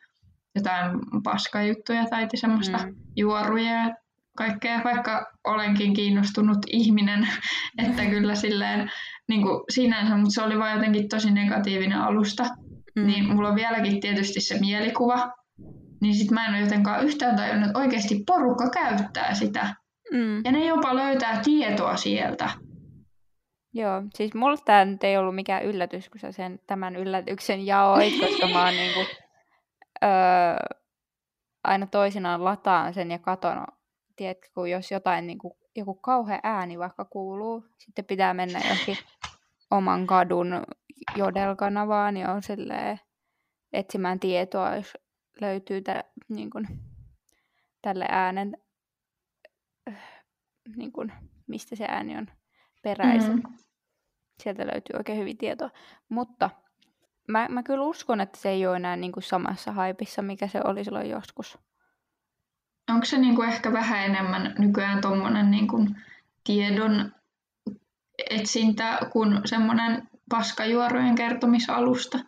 jotain 0.55 0.99
paskajuttuja 1.25 2.05
tai 2.11 2.29
semmoista 2.35 2.79
mm. 2.79 2.95
juoruja 3.17 3.73
ja 3.73 3.95
kaikkea, 4.37 4.81
vaikka 4.85 5.27
olenkin 5.45 5.95
kiinnostunut 5.95 6.59
ihminen, 6.67 7.29
että 7.87 8.05
kyllä 8.15 8.35
silleen 8.35 8.91
niin 9.29 9.43
kuin 9.43 9.65
sinänsä, 9.71 10.17
mutta 10.17 10.35
se 10.35 10.43
oli 10.43 10.59
vain 10.59 10.75
jotenkin 10.75 11.09
tosi 11.09 11.31
negatiivinen 11.31 12.01
alusta. 12.01 12.45
Mm. 12.97 13.07
Niin 13.07 13.35
mulla 13.35 13.49
on 13.49 13.55
vieläkin 13.55 14.01
tietysti 14.01 14.41
se 14.41 14.59
mielikuva, 14.61 15.38
niin 16.01 16.15
sit 16.15 16.31
mä 16.31 16.47
en 16.47 16.55
ole 16.55 16.61
jotenkaan 16.61 17.05
yhtään 17.05 17.37
tajunnut, 17.37 17.67
että 17.67 17.79
oikeasti 17.79 18.23
porukka 18.27 18.71
käyttää 18.71 19.35
sitä. 19.35 19.75
Mm. 20.13 20.45
Ja 20.45 20.53
ne 20.53 20.67
jopa 20.67 20.95
löytää 20.95 21.41
tietoa 21.45 21.97
sieltä. 21.97 22.51
Joo, 23.73 24.03
siis 24.15 24.35
mulla 24.35 24.57
tämä 24.65 24.85
nyt 24.85 25.05
ei 25.05 25.17
ollut 25.17 25.35
mikään 25.35 25.65
yllätys, 25.65 26.09
kun 26.09 26.21
sä 26.21 26.33
sen, 26.33 26.61
tämän 26.67 26.97
yllätyksen 26.97 27.67
jaoit, 27.67 28.21
koska 28.21 28.49
mä 28.49 28.65
oon 28.65 28.75
niinku, 28.75 29.01
öö, 30.05 30.11
aina 31.65 31.87
toisinaan 31.87 32.45
lataan 32.45 32.95
sen 32.95 33.11
ja 33.11 33.19
katon, 33.19 33.67
tiedätkö, 34.17 34.49
kun 34.55 34.71
jos 34.71 34.91
jotain, 34.91 35.27
niinku, 35.27 35.59
joku 35.77 35.95
kauhea 35.95 36.41
ääni 36.43 36.79
vaikka 36.79 37.05
kuuluu, 37.05 37.65
sitten 37.79 38.05
pitää 38.05 38.35
mennä 38.35 38.59
johonkin 38.59 38.97
oman 39.71 40.07
kadun 40.07 40.63
jodelkanavaan 41.17 42.17
ja 42.17 42.33
on 42.33 42.43
silleen 42.43 43.01
etsimään 43.73 44.21
tietoa, 44.21 44.77
jos 44.77 44.93
löytyy 45.41 45.81
tä, 45.83 46.05
niin 46.29 46.51
kuin, 46.51 46.69
tälle 47.83 48.07
äänen, 48.09 48.57
niin 50.77 50.93
kuin, 50.93 51.13
mistä 51.47 51.77
se 51.77 51.85
ääni 51.89 52.17
on 52.17 52.27
peräisin. 52.83 53.37
Mm. 53.37 53.59
Sieltä 54.43 54.67
löytyy 54.67 54.97
oikein 54.97 55.19
hyvin 55.19 55.39
tietoa. 55.39 55.71
Mutta 56.09 56.51
mä, 57.29 57.47
mä 57.49 57.63
kyllä 57.63 57.85
uskon, 57.85 58.21
että 58.21 58.39
se 58.39 58.49
ei 58.49 58.67
ole 58.67 58.77
enää 58.77 58.97
niin 58.97 59.13
kuin 59.13 59.23
samassa 59.23 59.73
haipissa, 59.73 60.23
mikä 60.23 60.49
se 60.49 60.61
oli 60.65 60.85
silloin 60.85 61.11
joskus. 61.11 61.59
Onko 62.91 63.05
se 63.05 63.19
niin 63.19 63.37
kuin 63.37 63.49
ehkä 63.49 63.73
vähän 63.73 64.05
enemmän 64.05 64.55
nykyään 64.59 65.01
tuommoinen 65.01 65.51
niin 65.51 65.69
kuin 65.69 65.97
tiedon 66.45 67.13
etsintä 68.31 68.99
kuin 69.13 69.41
semmoinen 69.45 70.09
paskajuorojen 70.31 71.15
kertomisalusta? 71.15 72.19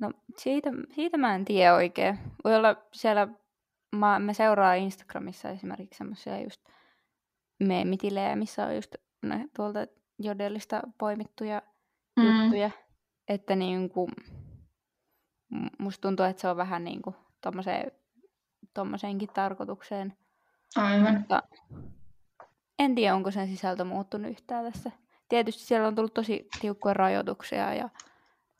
No 0.00 0.10
siitä, 0.38 0.70
siitä 0.94 1.16
mä 1.16 1.34
en 1.34 1.44
tiedä 1.44 1.74
oikein. 1.74 2.18
Voi 2.44 2.56
olla 2.56 2.76
siellä, 2.92 3.28
mä, 3.96 4.18
mä 4.18 4.32
seuraan 4.32 4.78
Instagramissa 4.78 5.48
esimerkiksi 5.48 5.98
semmoisia 5.98 6.40
just 6.40 6.60
meemitilejä, 7.60 8.36
missä 8.36 8.66
on 8.66 8.74
just 8.74 8.94
ne, 9.22 9.48
tuolta 9.56 9.86
jodellista 10.18 10.82
poimittuja 10.98 11.62
mm. 12.16 12.42
juttuja. 12.42 12.70
Että 13.28 13.56
niin 13.56 13.90
kuin, 13.90 14.10
musta 15.78 16.08
tuntuu, 16.08 16.26
että 16.26 16.40
se 16.40 16.48
on 16.48 16.56
vähän 16.56 16.84
niin 16.84 17.02
kuin 17.02 17.16
tommoseen, 17.40 17.92
tommoseenkin 18.74 19.28
tarkoitukseen. 19.28 20.16
Aivan. 20.76 21.14
Mutta 21.14 21.42
en 22.78 22.94
tiedä, 22.94 23.14
onko 23.14 23.30
sen 23.30 23.48
sisältö 23.48 23.84
muuttunut 23.84 24.30
yhtään 24.30 24.72
tässä. 24.72 24.90
Tietysti 25.28 25.62
siellä 25.62 25.88
on 25.88 25.94
tullut 25.94 26.14
tosi 26.14 26.48
tiukkoja 26.60 26.94
rajoituksia 26.94 27.74
ja 27.74 27.88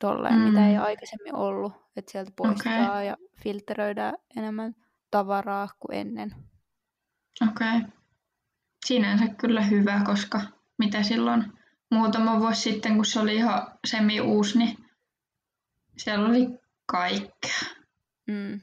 tolleen, 0.01 0.35
mm. 0.35 0.41
mitä 0.41 0.69
ei 0.69 0.77
aikaisemmin 0.77 1.35
ollut. 1.35 1.73
Että 1.97 2.13
sieltä 2.13 2.33
poistaa 2.37 2.89
okay. 2.89 3.05
ja 3.05 3.17
filteröidään 3.43 4.15
enemmän 4.37 4.75
tavaraa 5.11 5.69
kuin 5.79 5.99
ennen. 5.99 6.35
Okei. 7.49 7.77
Okay. 7.77 7.91
Sinänsä 8.87 9.29
kyllä 9.29 9.63
hyvä, 9.63 10.03
koska 10.07 10.41
mitä 10.79 11.03
silloin 11.03 11.53
muutama 11.91 12.41
vuosi 12.41 12.61
sitten, 12.61 12.97
kun 12.97 13.05
se 13.05 13.21
oli 13.21 13.37
ihan 13.37 13.79
semi-uusi, 13.87 14.59
niin 14.59 14.79
siellä 15.97 16.29
oli 16.29 16.59
kaikkea. 16.87 17.61
Mm. 18.27 18.61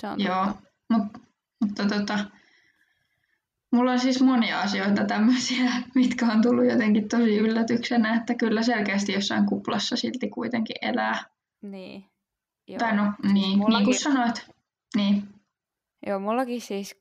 Se 0.00 0.06
on 0.08 0.20
Joo, 0.20 0.46
Mut, 0.90 1.02
mutta 1.60 1.86
tota, 1.86 2.18
Mulla 3.72 3.92
on 3.92 3.98
siis 3.98 4.22
monia 4.22 4.60
asioita 4.60 5.04
tämmöisiä, 5.04 5.72
mitkä 5.94 6.26
on 6.26 6.42
tullut 6.42 6.64
jotenkin 6.64 7.08
tosi 7.08 7.38
yllätyksenä, 7.38 8.16
että 8.16 8.34
kyllä 8.34 8.62
selkeästi 8.62 9.12
jossain 9.12 9.46
kuplassa 9.46 9.96
silti 9.96 10.28
kuitenkin 10.28 10.76
elää. 10.82 11.24
Niin. 11.62 12.04
Joo. 12.68 12.78
Tai 12.78 12.96
no, 12.96 13.12
siis 13.20 13.32
niin, 13.32 13.58
mullakin... 13.58 13.76
niin 13.76 13.84
kuin 13.84 13.98
sanoit. 13.98 14.50
Niin. 14.96 15.28
Joo, 16.06 16.20
mullakin 16.20 16.60
siis, 16.60 17.00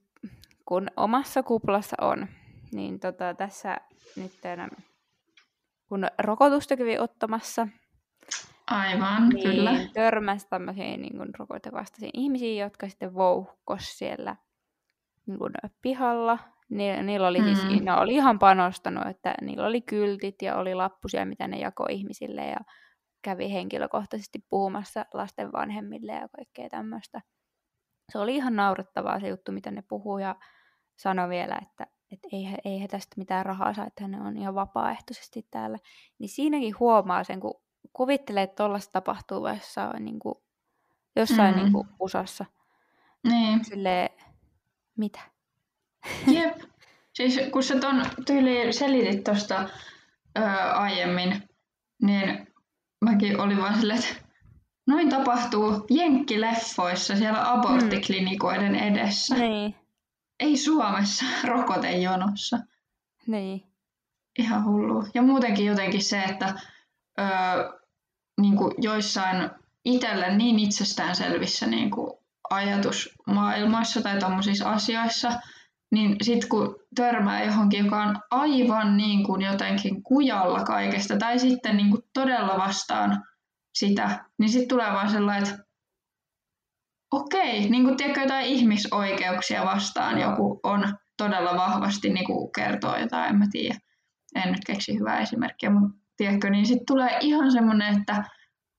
kun 0.66 0.88
omassa 0.98 1.44
kuplassa 1.44 1.96
on, 2.02 2.28
niin 2.72 3.00
tota, 3.00 3.34
tässä 3.34 3.78
nyt 4.16 4.32
kun 5.90 6.08
rokotusta 6.20 6.78
kävi 6.78 6.98
ottamassa, 7.00 7.68
Aivan, 8.68 9.30
niin 9.30 9.50
kyllä. 9.50 9.72
törmäsi 9.94 10.48
tämmöisiin 10.50 11.02
niin 11.02 11.18
kuin 11.18 11.30
rokotevastaisiin 11.40 12.12
ihmisiin, 12.14 12.62
jotka 12.62 12.90
sitten 12.90 13.14
vouhkos 13.14 13.98
siellä 13.98 14.36
niin 15.26 15.40
kuin 15.40 15.54
pihalla 15.82 16.40
ni, 16.70 17.04
niillä 17.04 17.28
oli 17.28 17.44
siis, 17.44 17.64
mm. 17.64 17.86
ne 17.86 17.94
oli 17.94 18.14
ihan 18.16 18.40
panostanut, 18.40 19.08
että 19.08 19.36
niillä 19.42 19.68
oli 19.68 19.82
kyltit 19.82 20.42
ja 20.42 20.56
oli 20.56 20.76
lappusia, 20.76 21.26
mitä 21.26 21.48
ne 21.48 21.60
jakoi 21.60 21.94
ihmisille 21.94 22.46
ja 22.46 22.58
kävi 23.22 23.54
henkilökohtaisesti 23.54 24.40
puhumassa 24.50 25.06
lasten 25.14 25.52
vanhemmille 25.52 26.12
ja 26.12 26.30
kaikkea 26.36 26.70
tämmöistä. 26.70 27.22
Se 28.12 28.20
oli 28.20 28.36
ihan 28.36 28.56
naurettavaa 28.56 29.20
se 29.20 29.28
juttu, 29.28 29.52
mitä 29.52 29.72
ne 29.72 29.84
puhuu 29.90 30.18
ja 30.18 30.36
sanoi 30.98 31.30
vielä, 31.30 31.60
että, 31.62 31.88
että 32.12 32.28
ei, 32.32 32.48
ei 32.66 32.82
he 32.82 32.88
tästä 32.88 33.16
mitään 33.18 33.46
rahaa 33.46 33.74
saa, 33.74 33.88
että 33.88 34.08
ne 34.08 34.22
on 34.22 34.38
ihan 34.38 34.56
vapaaehtoisesti 34.56 35.48
täällä. 35.52 35.78
Niin 36.20 36.30
siinäkin 36.30 36.80
huomaa 36.80 37.24
sen, 37.24 37.40
kun 37.40 37.62
kuvittelee, 37.94 38.44
että 38.44 38.56
tuollaista 38.56 38.92
tapahtuu 38.92 39.48
jossain, 39.48 40.06
niin 40.06 40.20
kuin, 40.20 40.36
jossain 41.16 41.56
mm. 41.56 41.62
niin 41.62 41.72
kuin 41.72 41.88
USAssa. 42.00 42.46
Niin. 43.28 43.66
Silleen, 43.66 44.10
mitä? 44.98 45.20
Jep. 46.28 46.58
Siis 47.18 47.40
kun 47.52 47.64
sä 47.64 47.80
ton 47.80 48.06
tyyli 48.26 48.74
selitit 48.74 49.24
tuosta 49.24 49.70
aiemmin, 50.74 51.44
niin 52.02 52.48
mäkin 53.06 53.40
olin 53.40 53.58
vaan 53.58 53.80
silleen, 53.80 54.00
että 54.00 54.16
noin 54.88 55.10
tapahtuu 55.10 55.86
jenkkileffoissa 55.90 57.16
siellä 57.16 57.52
aborttiklinikoiden 57.52 58.76
edessä. 58.76 59.36
Niin. 59.36 59.76
Ei 60.40 60.58
Suomessa 60.58 61.26
rokotejonossa. 61.48 62.60
Niin. 63.28 63.64
Ihan 64.40 64.66
hullu. 64.66 65.06
Ja 65.14 65.22
muutenkin 65.22 65.66
jotenkin 65.66 66.04
se, 66.04 66.24
että 66.24 66.56
öö, 67.20 67.28
niin 68.42 68.58
kuin 68.58 68.74
joissain 68.78 69.50
itselle 69.86 70.38
niin 70.38 70.60
itsestäänselvissä 70.60 71.68
niin 71.68 71.92
kuin 71.92 72.12
ajatusmaailmoissa 72.50 74.02
tai 74.02 74.20
tuommoisissa 74.20 74.70
asioissa– 74.70 75.32
niin 75.92 76.16
sitten 76.22 76.50
kun 76.50 76.76
törmää 76.96 77.44
johonkin, 77.44 77.86
joka 77.86 78.04
on 78.04 78.20
aivan 78.32 78.98
niin 78.98 79.24
kuin 79.24 79.42
jotenkin 79.42 80.04
kujalla 80.04 80.64
kaikesta, 80.64 81.18
tai 81.18 81.40
sitten 81.40 81.78
niin 81.78 81.90
kuin 81.90 82.02
todella 82.14 82.58
vastaan 82.58 83.24
sitä, 83.76 84.26
niin 84.40 84.50
sitten 84.50 84.70
tulee 84.70 84.94
vaan 84.94 85.10
sellainen, 85.10 85.50
että 85.50 85.64
okei, 87.12 87.70
niin 87.70 87.84
kuin 87.84 87.98
tiedätkö, 87.98 88.22
jotain 88.22 88.46
ihmisoikeuksia 88.46 89.66
vastaan 89.66 90.20
joku 90.20 90.60
on 90.64 90.98
todella 91.18 91.56
vahvasti 91.56 92.10
niin 92.10 92.26
kuin 92.26 92.52
kertoo 92.52 92.98
jotain, 92.98 93.30
en 93.30 93.36
mä 93.36 93.46
tiedä. 93.52 93.80
En 94.36 94.52
nyt 94.52 94.66
keksi 94.66 95.00
hyvää 95.00 95.20
esimerkkiä, 95.20 95.70
mutta 95.70 95.98
tiedätkö, 96.18 96.50
niin 96.50 96.66
sitten 96.66 96.86
tulee 96.86 97.18
ihan 97.22 97.52
semmoinen, 97.52 98.00
että 98.00 98.24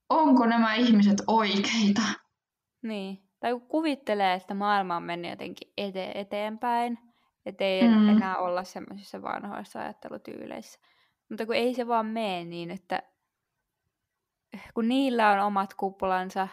onko 0.08 0.46
nämä 0.46 0.74
ihmiset 0.74 1.22
oikeita. 1.26 2.02
Niin 2.82 3.27
tai 3.40 3.52
kun 3.52 3.68
kuvittelee, 3.68 4.34
että 4.34 4.54
maailma 4.54 4.96
on 4.96 5.02
mennyt 5.02 5.30
jotenkin 5.30 5.72
ete- 5.80 6.12
eteenpäin, 6.14 6.98
että 7.46 7.64
ei 7.64 7.88
mm. 7.88 8.08
enää 8.08 8.36
olla 8.36 8.64
semmoisissa 8.64 9.22
vanhoissa 9.22 9.80
ajattelutyyleissä. 9.80 10.80
Mutta 11.28 11.46
kun 11.46 11.54
ei 11.54 11.74
se 11.74 11.88
vaan 11.88 12.06
mene 12.06 12.44
niin, 12.44 12.70
että 12.70 13.02
kun 14.74 14.88
niillä 14.88 15.30
on 15.30 15.40
omat 15.40 15.74
kuplansa 15.74 16.48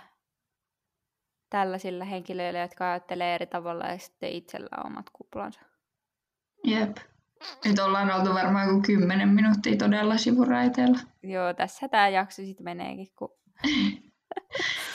tällaisilla 1.50 2.06
henkilöillä, 2.06 2.60
jotka 2.60 2.91
ajattelee 2.91 3.36
eri 3.36 3.45
tavalla 3.45 3.86
ja 3.86 3.98
sitten 3.98 4.30
itsellä 4.30 4.69
on 4.78 4.86
omat 4.86 5.10
kuplansa. 5.13 5.62
Jep. 6.63 6.98
Nyt 7.65 7.80
ollaan 7.80 8.12
oltu 8.12 8.34
varmaan 8.34 8.69
kuin 8.69 8.82
kymmenen 8.82 9.30
minuuttia 9.30 9.78
todella 9.78 10.17
sivuraiteella. 10.17 11.00
Joo, 11.24 11.54
tässä 11.54 11.88
tämä 11.88 12.10
jakso 12.10 12.41
sitten 12.41 12.63
meneekin, 12.63 13.08
kun 13.15 13.30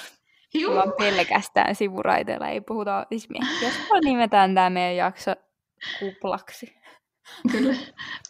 Sulla 0.52 0.82
on 0.82 0.92
pelkästään 0.98 1.74
sivuraiteella, 1.74 2.48
ei 2.48 2.60
puhuta, 2.60 3.06
siis 3.08 3.28
jos 3.62 3.74
nimetään 4.04 4.54
tämä 4.54 4.70
meidän 4.70 4.96
jakso 4.96 5.34
kuplaksi. 5.98 6.80
Kyllä, 7.52 7.74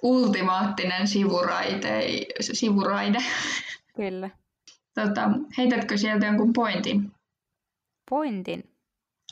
ultimaattinen 0.02 1.08
sivuraite, 1.08 2.02
sivuraide. 2.40 3.18
Kyllä. 3.96 4.30
Tota, 4.94 5.30
heitätkö 5.58 5.96
sieltä 5.96 6.26
jonkun 6.26 6.52
pointin? 6.52 7.12
pointin. 8.10 8.64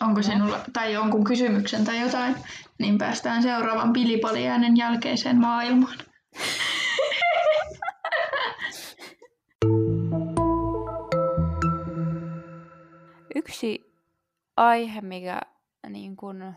Onko 0.01 0.23
sinulla, 0.23 0.61
tai 0.73 0.93
jonkun 0.93 1.25
kysymyksen 1.25 1.85
tai 1.85 2.01
jotain, 2.01 2.37
niin 2.79 2.99
päästään 2.99 3.43
seuraavan 3.43 3.93
pilipaliäänen 3.93 4.77
jälkeiseen 4.77 5.41
maailmaan. 5.41 5.99
Yksi 13.39 13.95
aihe, 14.57 15.01
mikä 15.01 15.41
niin 15.89 16.17
kun, 16.17 16.55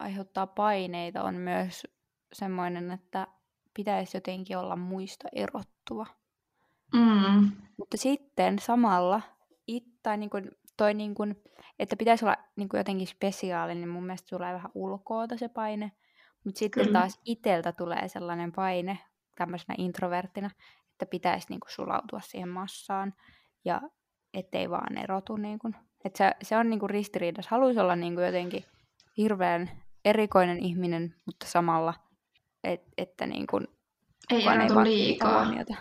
aiheuttaa 0.00 0.46
paineita, 0.46 1.22
on 1.22 1.34
myös 1.34 1.86
semmoinen, 2.32 2.90
että 2.90 3.26
pitäisi 3.74 4.16
jotenkin 4.16 4.58
olla 4.58 4.76
muista 4.76 5.28
erottuva. 5.32 6.06
Mm. 6.94 7.50
Mutta 7.76 7.96
sitten 7.96 8.58
samalla, 8.58 9.22
it, 9.66 9.84
tai 10.02 10.16
niin 10.16 10.30
kuin, 10.30 10.50
toi 10.76 10.94
niin 10.94 11.14
kuin, 11.14 11.42
että 11.78 11.96
pitäisi 11.96 12.24
olla 12.24 12.36
niin 12.56 12.68
kuin 12.68 12.78
jotenkin 12.78 13.06
spesiaalinen, 13.06 13.80
niin 13.80 13.88
mun 13.88 14.06
mielestä 14.06 14.36
tulee 14.36 14.54
vähän 14.54 14.70
ulkoota 14.74 15.36
se 15.36 15.48
paine. 15.48 15.92
Mutta 16.44 16.58
sitten 16.58 16.84
Kyllä. 16.84 17.00
taas 17.00 17.20
iteltä 17.24 17.72
tulee 17.72 18.08
sellainen 18.08 18.52
paine 18.52 18.98
tämmöisenä 19.34 19.74
introverttina, 19.78 20.50
että 20.92 21.06
pitäisi 21.06 21.46
niin 21.50 21.60
kuin 21.60 21.72
sulautua 21.72 22.20
siihen 22.20 22.48
massaan 22.48 23.14
ja 23.64 23.80
ettei 24.34 24.70
vaan 24.70 24.98
erotu. 24.98 25.36
Niin 25.36 25.58
kuin. 25.58 25.76
Että 26.04 26.18
se, 26.18 26.32
se 26.42 26.56
on 26.56 26.70
niin 26.70 26.80
kuin 26.80 26.90
ristiriidassa. 26.90 27.50
Haluaisi 27.50 27.80
olla 27.80 27.96
niin 27.96 28.14
kuin 28.14 28.26
jotenkin 28.26 28.64
hirveän 29.16 29.70
erikoinen 30.04 30.58
ihminen, 30.58 31.14
mutta 31.26 31.46
samalla, 31.46 31.94
et, 32.64 32.82
että 32.98 33.26
niin 33.26 33.46
kuin, 33.46 33.66
ei 34.30 34.46
erotu 34.46 34.78
ei 34.78 34.84
liikaa. 34.84 35.44
Huomiota. 35.44 35.74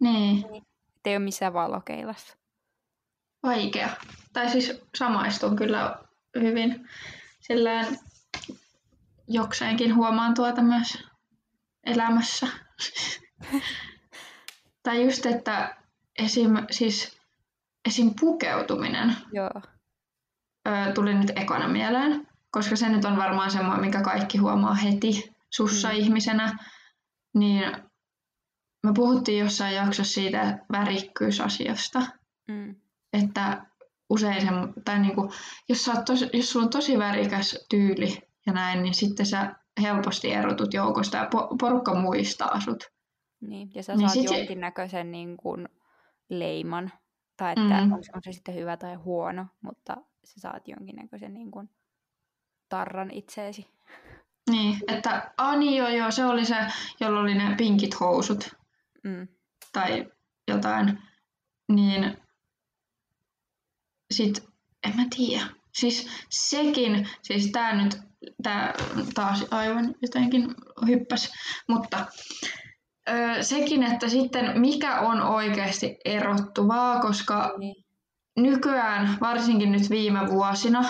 Niin. 0.00 0.44
Että 0.96 1.10
ei 1.10 1.16
ole 1.16 1.24
missään 1.24 1.54
valokeilassa. 1.54 2.36
Vaikea. 3.42 3.88
Tai 4.32 4.50
siis 4.50 4.82
samaistun 4.94 5.56
kyllä 5.56 5.98
hyvin. 6.40 6.88
Sillään 7.40 7.86
jokseenkin 9.28 9.96
huomaan 9.96 10.34
tuota 10.34 10.62
myös 10.62 10.98
elämässä. 11.84 12.46
tai 14.82 15.04
just, 15.04 15.26
että 15.26 15.76
esim, 16.18 16.50
siis, 16.70 17.18
esim 17.88 18.10
pukeutuminen 18.20 19.16
Joo. 19.32 19.50
Ö, 20.68 20.92
tuli 20.94 21.14
nyt 21.14 21.38
ekana 21.38 21.68
mieleen, 21.68 22.28
koska 22.50 22.76
se 22.76 22.88
nyt 22.88 23.04
on 23.04 23.16
varmaan 23.16 23.50
semmoinen, 23.50 23.86
mikä 23.86 24.02
kaikki 24.02 24.38
huomaa 24.38 24.74
heti 24.74 25.34
sussa 25.50 25.88
mm. 25.88 25.94
ihmisenä. 25.94 26.58
Niin 27.34 27.64
me 28.82 28.92
puhuttiin 28.94 29.38
jossain 29.38 29.74
jaksossa 29.74 30.14
siitä 30.14 30.58
värikkyysasiasta, 30.72 32.02
mm. 32.48 32.76
että 33.12 33.66
usein 34.10 34.40
se, 34.40 34.48
tai 34.84 34.98
niinku, 34.98 35.32
jos, 35.68 35.84
sä 35.84 36.02
tosi, 36.06 36.30
jos 36.32 36.50
sulla 36.50 36.64
on 36.64 36.70
tosi 36.70 36.98
värikäs 36.98 37.66
tyyli 37.70 38.18
ja 38.46 38.52
näin, 38.52 38.82
niin 38.82 38.94
sitten 38.94 39.26
sä 39.26 39.54
helposti 39.82 40.32
erotut 40.32 40.74
joukosta 40.74 41.16
ja 41.16 41.28
porukka 41.60 41.94
muistaa 41.94 42.60
sut. 42.60 42.84
Niin, 43.40 43.70
ja 43.74 43.82
sä 43.82 43.94
niin 43.94 44.10
saat 44.10 44.38
jonkinnäköisen 44.38 45.10
niin 45.10 45.36
kuin, 45.36 45.68
leiman, 46.28 46.92
tai 47.36 47.52
että 47.52 47.84
mm. 47.84 47.92
on, 47.92 48.02
on 48.14 48.22
se 48.24 48.32
sitten 48.32 48.54
hyvä 48.54 48.76
tai 48.76 48.94
huono, 48.94 49.46
mutta 49.62 49.96
sä 50.24 50.40
saat 50.40 50.68
jonkinnäköisen 50.68 51.34
niin 51.34 51.50
kuin, 51.50 51.70
tarran 52.68 53.10
itseesi. 53.10 53.66
Niin, 54.50 54.78
että 54.88 55.32
ah 55.36 55.58
niin 55.58 55.76
joo, 55.76 55.88
joo, 55.88 56.10
se 56.10 56.24
oli 56.24 56.44
se, 56.44 56.56
jolla 57.00 57.20
oli 57.20 57.34
ne 57.34 57.54
pinkit 57.56 58.00
housut 58.00 58.56
mm. 59.02 59.28
tai 59.72 60.12
jotain, 60.48 60.98
niin 61.68 62.16
sit, 64.10 64.48
en 64.86 64.96
mä 64.96 65.04
tiedä. 65.16 65.46
Siis 65.72 66.08
sekin, 66.30 67.08
siis 67.22 67.52
tää 67.52 67.82
nyt, 67.82 67.96
tää 68.42 68.74
taas 69.14 69.44
aivan 69.50 69.94
jotenkin 70.02 70.54
hyppäs, 70.86 71.32
mutta 71.68 72.06
öö, 73.08 73.42
sekin, 73.42 73.82
että 73.82 74.08
sitten 74.08 74.60
mikä 74.60 75.00
on 75.00 75.22
oikeasti 75.22 75.96
erottuvaa, 76.04 77.00
koska 77.00 77.54
niin. 77.58 77.84
nykyään, 78.36 79.18
varsinkin 79.20 79.72
nyt 79.72 79.90
viime 79.90 80.20
vuosina, 80.30 80.84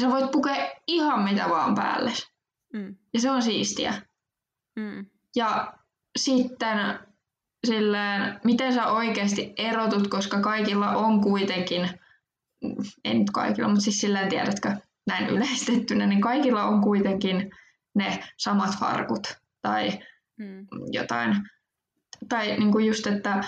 sä 0.00 0.10
voit 0.10 0.30
pukea 0.30 0.68
ihan 0.86 1.22
mitä 1.22 1.48
vaan 1.48 1.74
päälle. 1.74 2.12
Mm. 2.72 2.96
Ja 3.14 3.20
se 3.20 3.30
on 3.30 3.42
siistiä. 3.42 3.94
Mm. 4.76 5.06
Ja 5.36 5.72
sitten 6.18 6.98
silleen, 7.66 8.40
miten 8.44 8.74
sä 8.74 8.86
oikeasti 8.86 9.52
erotut, 9.56 10.08
koska 10.08 10.40
kaikilla 10.40 10.90
on 10.90 11.20
kuitenkin, 11.20 11.90
en 13.04 13.18
nyt 13.18 13.30
kaikilla, 13.30 13.68
mutta 13.68 13.84
siis 13.84 14.00
silleen 14.00 14.28
tiedätkö, 14.28 14.76
näin 15.06 15.26
yleistettynä, 15.26 16.06
niin 16.06 16.20
kaikilla 16.20 16.64
on 16.64 16.80
kuitenkin 16.80 17.50
ne 17.94 18.18
samat 18.36 18.78
farkut 18.80 19.36
tai 19.62 19.98
mm. 20.40 20.66
jotain. 20.92 21.36
Tai 22.28 22.46
niin 22.46 22.72
kuin 22.72 22.86
just, 22.86 23.06
että 23.06 23.44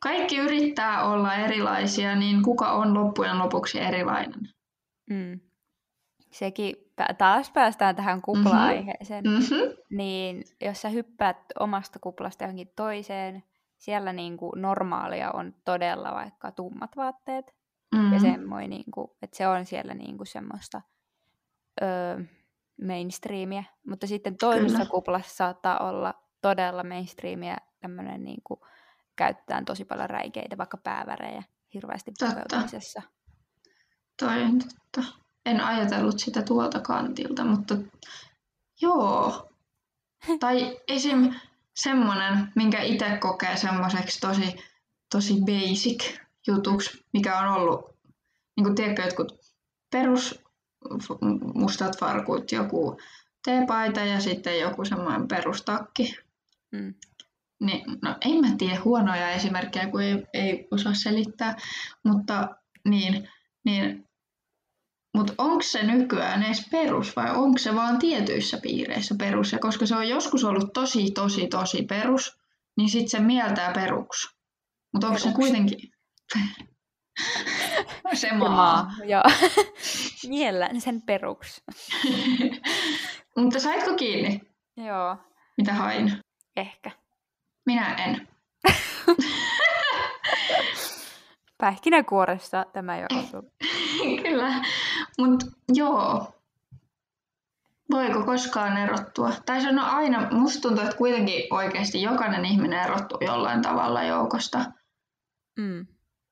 kaikki 0.00 0.38
yrittää 0.38 1.04
olla 1.04 1.34
erilaisia, 1.34 2.16
niin 2.16 2.42
kuka 2.42 2.72
on 2.72 2.94
loppujen 2.94 3.38
lopuksi 3.38 3.80
erilainen? 3.80 4.48
Mm 5.10 5.40
sekin 6.30 6.74
taas 7.18 7.50
päästään 7.50 7.96
tähän 7.96 8.22
kupla-aiheeseen, 8.22 9.24
mm-hmm. 9.24 9.76
niin 9.90 10.44
jos 10.60 10.82
sä 10.82 10.88
hyppäät 10.88 11.36
omasta 11.60 11.98
kuplasta 11.98 12.44
johonkin 12.44 12.72
toiseen, 12.76 13.42
siellä 13.76 14.12
niin 14.12 14.36
kuin 14.36 14.62
normaalia 14.62 15.30
on 15.30 15.54
todella 15.64 16.14
vaikka 16.14 16.52
tummat 16.52 16.96
vaatteet 16.96 17.54
mm-hmm. 17.94 18.12
ja 18.12 18.20
semmoinen, 18.20 18.70
niin 18.70 18.90
kuin, 18.94 19.10
että 19.22 19.36
se 19.36 19.48
on 19.48 19.66
siellä 19.66 19.94
niin 19.94 20.16
kuin 20.16 20.26
semmoista 20.26 20.82
öö, 21.82 22.20
mainstreamia, 22.86 23.64
mutta 23.88 24.06
sitten 24.06 24.36
toisessa 24.36 24.78
Kyllä. 24.78 24.90
kuplassa 24.90 25.36
saattaa 25.36 25.88
olla 25.88 26.14
todella 26.42 26.84
mainstreamia 26.84 27.56
tämmöinen 27.80 28.24
niin 28.24 28.40
kuin, 28.44 28.60
käytetään 29.16 29.64
tosi 29.64 29.84
paljon 29.84 30.10
räikeitä, 30.10 30.58
vaikka 30.58 30.76
päävärejä 30.76 31.42
hirveästi 31.74 32.12
pukeutumisessa. 32.20 33.02
Toi 34.20 34.42
on 34.42 34.58
totta 34.58 35.18
en 35.48 35.60
ajatellut 35.60 36.18
sitä 36.18 36.42
tuolta 36.42 36.80
kantilta, 36.80 37.44
mutta 37.44 37.74
joo. 38.80 39.48
Tai 40.40 40.80
esim. 40.88 41.34
semmonen, 41.74 42.52
minkä 42.56 42.82
itse 42.82 43.18
kokee 43.20 43.56
semmoiseksi 43.56 44.20
tosi, 44.20 44.56
tosi 45.10 45.34
basic 45.40 46.18
jutuksi, 46.46 47.04
mikä 47.12 47.38
on 47.38 47.48
ollut, 47.48 47.96
niin 48.56 48.64
kuin 48.64 48.74
tiedätkö, 48.74 49.02
jotkut 49.02 49.40
perus 49.90 50.40
mustat 51.54 51.98
farkut, 51.98 52.52
joku 52.52 53.00
teepaita 53.44 54.00
ja 54.00 54.20
sitten 54.20 54.60
joku 54.60 54.84
semmoinen 54.84 55.28
perustakki. 55.28 56.18
Mm. 56.72 56.94
Niin, 57.60 57.84
no 58.02 58.16
en 58.24 58.40
mä 58.40 58.56
tiedä 58.58 58.80
huonoja 58.84 59.30
esimerkkejä, 59.30 59.90
kun 59.90 60.02
ei, 60.02 60.24
ei 60.34 60.68
osaa 60.70 60.94
selittää, 60.94 61.56
mutta 62.04 62.48
niin, 62.84 63.28
niin 63.64 64.08
mutta 65.16 65.32
onko 65.38 65.62
se 65.62 65.82
nykyään 65.82 66.42
edes 66.42 66.68
perus 66.70 67.16
vai 67.16 67.30
onko 67.30 67.58
se 67.58 67.74
vaan 67.74 67.98
tietyissä 67.98 68.58
piireissä 68.62 69.14
perus? 69.18 69.52
Ja 69.52 69.58
koska 69.58 69.86
se 69.86 69.96
on 69.96 70.08
joskus 70.08 70.44
ollut 70.44 70.72
tosi, 70.72 71.10
tosi, 71.10 71.46
tosi 71.46 71.82
perus, 71.82 72.38
niin 72.76 72.88
sitten 72.88 73.08
se 73.08 73.20
mieltää 73.20 73.72
peruksi. 73.72 74.28
Mutta 74.92 75.06
onko 75.06 75.18
se 75.18 75.32
kuitenkin... 75.32 75.78
se 78.14 78.32
maa. 78.32 78.48
maa 78.48 78.92
joo. 79.04 79.22
Sen 80.78 81.02
peruksi. 81.02 81.62
Mutta 83.36 83.60
saitko 83.60 83.94
kiinni? 83.94 84.40
Joo. 84.76 85.16
Mitä 85.56 85.74
hain? 85.74 86.18
Ehkä. 86.58 86.90
Minä 87.66 87.94
en. 87.94 88.28
Pähkinäkuoressa 91.58 92.66
tämä 92.72 92.98
jo 92.98 93.06
osuu. 93.18 93.52
Kyllä, 94.22 94.64
mutta 95.18 95.46
joo. 95.74 96.34
Voiko 97.90 98.24
koskaan 98.24 98.76
erottua? 98.76 99.32
Tai 99.46 99.60
se 99.60 99.68
on 99.68 99.78
aina, 99.78 100.28
musta 100.30 100.60
tuntuu, 100.60 100.84
että 100.84 100.96
kuitenkin 100.96 101.42
oikeasti 101.50 102.02
jokainen 102.02 102.44
ihminen 102.44 102.84
erottuu 102.84 103.18
jollain 103.20 103.62
tavalla 103.62 104.02
joukosta. 104.02 104.64
Mm. 105.58 105.86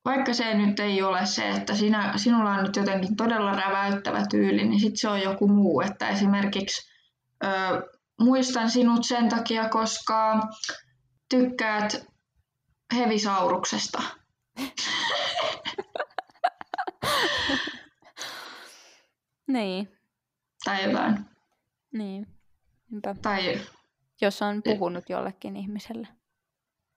Vaikka 0.04 0.34
se 0.34 0.54
nyt 0.54 0.80
ei 0.80 1.02
ole 1.02 1.26
se, 1.26 1.48
että 1.48 1.74
sinä, 1.74 2.12
sinulla 2.16 2.50
on 2.50 2.64
nyt 2.64 2.76
jotenkin 2.76 3.16
todella 3.16 3.52
räväyttävä 3.52 4.22
tyyli, 4.30 4.64
niin 4.68 4.80
sitten 4.80 4.96
se 4.96 5.08
on 5.08 5.20
joku 5.20 5.48
muu. 5.48 5.80
Että 5.80 6.08
esimerkiksi 6.08 6.90
ö, 7.44 7.48
muistan 8.20 8.70
sinut 8.70 9.06
sen 9.06 9.28
takia, 9.28 9.68
koska 9.68 10.40
tykkäät 11.28 12.06
hevisauruksesta. 12.94 14.02
niin. 19.48 19.88
Tai 20.64 20.84
jotain. 20.84 21.26
Niin. 21.92 22.26
Niinpä. 22.90 23.14
Tai... 23.22 23.60
Jos 24.20 24.42
on 24.42 24.62
puhunut 24.62 25.10
jollekin 25.10 25.56
ihmiselle. 25.56 26.08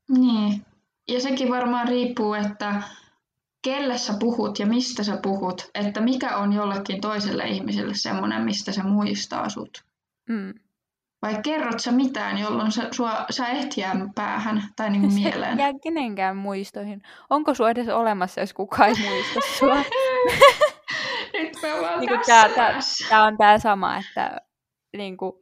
Niin. 0.09 0.65
Ja 1.07 1.21
sekin 1.21 1.49
varmaan 1.49 1.87
riippuu, 1.87 2.33
että 2.33 2.83
kelle 3.61 3.97
sä 3.97 4.13
puhut 4.19 4.59
ja 4.59 4.65
mistä 4.65 5.03
sä 5.03 5.17
puhut, 5.23 5.69
että 5.73 6.01
mikä 6.01 6.37
on 6.37 6.53
jollekin 6.53 7.01
toiselle 7.01 7.43
ihmiselle 7.43 7.93
semmoinen, 7.93 8.43
mistä 8.43 8.71
se 8.71 8.83
muistaa 8.83 9.49
sut. 9.49 9.83
Mm. 10.29 10.53
Vai 11.21 11.41
kerrot 11.43 11.79
sä 11.79 11.91
mitään, 11.91 12.37
jolloin 12.37 12.71
sä, 12.71 12.87
sua, 12.91 13.25
sä 13.29 13.47
et 13.47 13.77
jää 13.77 13.95
päähän 14.15 14.63
tai 14.75 14.89
niin 14.89 15.13
mieleen? 15.21 15.55
Se 15.57 15.61
jää 15.61 15.73
kenenkään 15.83 16.37
muistoihin. 16.37 17.01
Onko 17.29 17.53
sua 17.53 17.69
edes 17.69 17.89
olemassa, 17.89 18.41
jos 18.41 18.53
kukaan 18.53 18.89
ei 18.89 19.09
muista 19.09 19.39
sua? 19.59 19.75
Nyt 21.33 21.57
me 21.61 21.73
ollaan 21.73 21.99
niin 21.99 22.09
tässä 22.09 22.33
tää, 22.33 22.49
tää, 22.49 22.79
tää 23.09 23.23
on 23.23 23.37
tää 23.37 23.59
sama, 23.59 23.97
että 23.97 24.37
niin 24.97 25.17
kuin, 25.17 25.33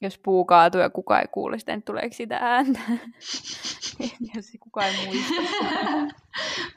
jos 0.00 0.18
puu 0.18 0.44
kaatuu 0.44 0.80
ja 0.80 0.90
kukaan 0.90 1.20
ei 1.20 1.28
kuule 1.32 1.58
sitä, 1.58 1.72
niin 1.72 1.82
tuleeko 1.82 2.14
sitä 2.14 2.38
ääntä? 2.40 2.80
jos 4.34 4.46
kukaan 4.60 4.88
ei 4.88 5.06
muista. 5.06 5.34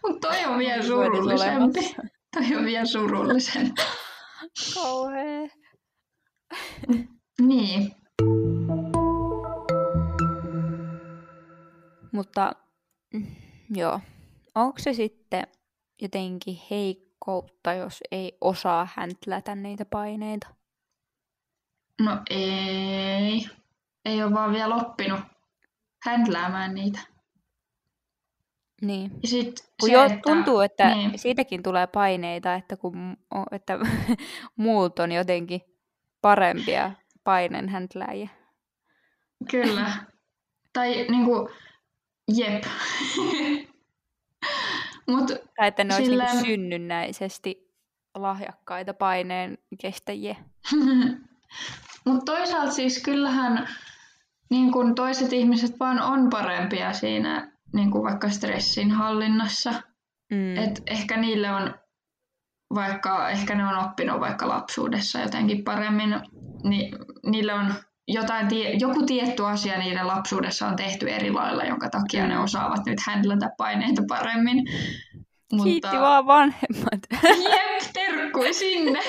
Mutta 0.07 0.27
toi 0.27 0.45
on 0.45 0.59
vielä 0.59 0.73
edes 0.75 0.87
surullisempi. 0.87 1.95
Toi 2.33 2.55
on 2.57 2.65
vielä 2.65 2.85
surullisempi. 2.85 3.81
Kauhea. 4.75 5.47
Niin. 7.41 8.04
Mutta 12.15 12.51
mm, 13.13 13.25
joo, 13.69 13.99
onko 14.55 14.79
se 14.79 14.93
sitten 14.93 15.43
jotenkin 16.01 16.57
heikkoutta, 16.71 17.73
jos 17.73 18.03
ei 18.11 18.37
osaa 18.41 18.87
häntlätä 18.95 19.55
niitä 19.55 19.85
paineita? 19.85 20.47
No 22.01 22.19
ei. 22.29 23.45
Ei 24.05 24.23
ole 24.23 24.33
vaan 24.33 24.51
vielä 24.53 24.75
oppinut 24.75 25.19
händläämään 26.05 26.75
niitä. 26.75 26.99
Niin. 28.81 29.11
Ja 29.21 29.27
sit 29.27 29.73
Kun 29.79 29.89
se, 29.89 29.93
jo 29.93 30.03
että, 30.03 30.19
tuntuu, 30.23 30.59
että 30.59 30.95
Niin, 30.95 31.19
siitäkin 31.19 31.63
tulee 31.63 31.87
paineita, 31.87 32.55
että, 32.55 32.77
kun, 32.77 33.17
että 33.51 33.79
muut 34.55 34.99
on 34.99 35.11
jotenkin 35.11 35.61
parempia 36.21 36.91
painen 37.23 37.69
häntläjiä. 37.69 38.29
kyllä. 39.51 39.91
Tai 40.73 41.05
niinku, 41.09 41.49
jep. 42.27 42.63
Mut 45.07 45.27
Tai 45.27 45.67
että 45.67 45.83
ne 45.83 45.95
olisi 45.95 46.09
Sillä- 46.09 46.25
niinku 46.25 46.45
synnynnäisesti 46.45 47.71
lahjakkaita 48.15 48.93
paineen 48.93 49.57
kestäjiä. 49.81 50.35
Mut 52.05 52.25
toisaalta 52.25 52.71
siis 52.71 53.03
kyllähän 53.03 53.67
niin 54.49 54.71
kun 54.71 54.95
toiset 54.95 55.33
ihmiset 55.33 55.79
vaan 55.79 56.01
on 56.01 56.29
parempia 56.29 56.93
siinä 56.93 57.51
niin 57.73 57.91
kun 57.91 58.03
vaikka 58.03 58.29
stressin 58.29 58.91
hallinnassa. 58.91 59.69
Mm. 60.31 60.57
Et 60.57 60.81
ehkä 60.87 61.17
niille 61.17 61.51
on, 61.51 61.75
vaikka 62.73 63.29
ehkä 63.29 63.55
ne 63.55 63.67
on 63.67 63.85
oppinut 63.85 64.19
vaikka 64.19 64.47
lapsuudessa 64.49 65.19
jotenkin 65.19 65.63
paremmin, 65.63 66.15
niin 66.63 66.95
niille 67.25 67.53
on 67.53 67.73
jotain, 68.07 68.47
joku 68.79 69.05
tietty 69.05 69.45
asia 69.45 69.77
niiden 69.77 70.07
lapsuudessa 70.07 70.67
on 70.67 70.75
tehty 70.75 71.09
eri 71.09 71.31
lailla, 71.31 71.63
jonka 71.63 71.89
takia 71.89 72.27
ne 72.27 72.35
Mm. 72.35 72.43
osaavat 72.43 72.85
nyt 72.85 72.99
handlata 72.99 73.49
paineita 73.57 74.01
paremmin. 74.07 74.65
Kiitti 75.63 75.97
vaan 75.99 76.27
vanhemmat. 76.27 76.99
Jep, 77.23 77.93
terkkui 77.93 78.53
sinne. 78.53 78.99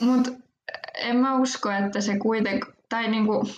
Mut 0.00 0.28
en 0.94 1.16
mä 1.16 1.36
usko, 1.36 1.70
että 1.70 2.00
se 2.00 2.18
kuitenkaan, 2.18 2.72
tai 2.88 3.08
niinku, 3.08 3.48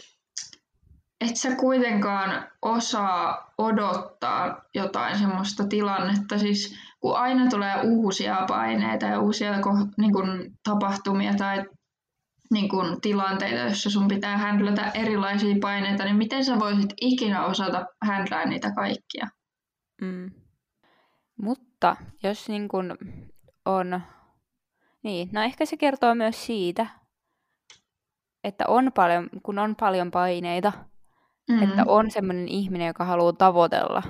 et 1.20 1.36
sä 1.36 1.56
kuitenkaan 1.56 2.48
osaa 2.62 3.52
odottaa 3.58 4.64
jotain 4.74 5.18
semmoista 5.18 5.66
tilannetta, 5.66 6.38
siis 6.38 6.74
kun 7.00 7.16
aina 7.16 7.50
tulee 7.50 7.80
uusia 7.82 8.44
paineita 8.48 9.06
ja 9.06 9.20
uusia 9.20 9.52
niin 9.98 10.12
kun, 10.12 10.52
tapahtumia 10.64 11.34
tai 11.34 11.64
niin 12.52 12.68
kun, 12.68 13.00
tilanteita, 13.00 13.60
joissa 13.60 13.90
sun 13.90 14.08
pitää 14.08 14.36
händlätä 14.38 14.90
erilaisia 14.94 15.56
paineita, 15.60 16.04
niin 16.04 16.16
miten 16.16 16.44
sä 16.44 16.58
voisit 16.58 16.94
ikinä 17.00 17.44
osata 17.46 17.86
händlää 18.04 18.46
niitä 18.46 18.72
kaikkia? 18.74 19.28
Mm. 20.00 20.30
Mutta 21.42 21.96
jos 22.22 22.48
niin 22.48 22.68
kun 22.68 22.98
on... 23.64 24.00
Niin, 25.02 25.28
no 25.32 25.42
ehkä 25.42 25.66
se 25.66 25.76
kertoo 25.76 26.14
myös 26.14 26.46
siitä, 26.46 26.86
että 28.44 28.64
on 28.68 28.92
paljon, 28.92 29.28
kun 29.42 29.58
on 29.58 29.76
paljon 29.76 30.10
paineita, 30.10 30.72
Mm, 31.50 31.62
että 31.62 31.84
on 31.86 32.10
semmoinen 32.10 32.48
ihminen, 32.48 32.86
joka 32.86 33.04
haluaa 33.04 33.32
tavoitella 33.32 34.02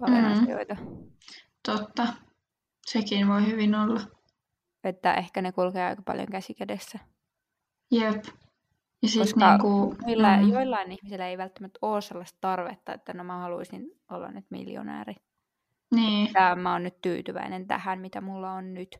paljon 0.00 0.24
Mm. 0.24 0.32
asioita. 0.32 0.76
Totta. 1.66 2.06
Sekin 2.86 3.28
voi 3.28 3.46
hyvin 3.46 3.74
olla. 3.74 4.00
Että 4.84 5.14
ehkä 5.14 5.42
ne 5.42 5.52
kulkee 5.52 5.84
aika 5.84 6.02
paljon 6.02 6.26
käsi 6.26 6.54
kädessä. 6.54 6.98
Jep. 7.90 8.24
Ja 9.02 9.08
sit 9.08 9.20
Koska 9.22 9.50
niinku, 9.50 9.96
Joilla, 10.06 10.36
mm, 10.36 10.52
joillain 10.52 10.92
ihmisillä 10.92 11.28
ei 11.28 11.38
välttämättä 11.38 11.78
ole 11.82 12.00
sellaista 12.00 12.38
tarvetta, 12.40 12.94
että 12.94 13.12
no 13.14 13.24
mä 13.24 13.38
haluaisin 13.38 13.90
olla 14.10 14.30
nyt 14.30 14.44
miljonääri. 14.50 15.14
niin, 15.94 16.32
Tää, 16.32 16.54
mä 16.54 16.72
oon 16.72 16.82
nyt 16.82 17.00
tyytyväinen 17.02 17.66
tähän, 17.66 18.00
mitä 18.00 18.20
mulla 18.20 18.52
on 18.52 18.74
nyt. 18.74 18.98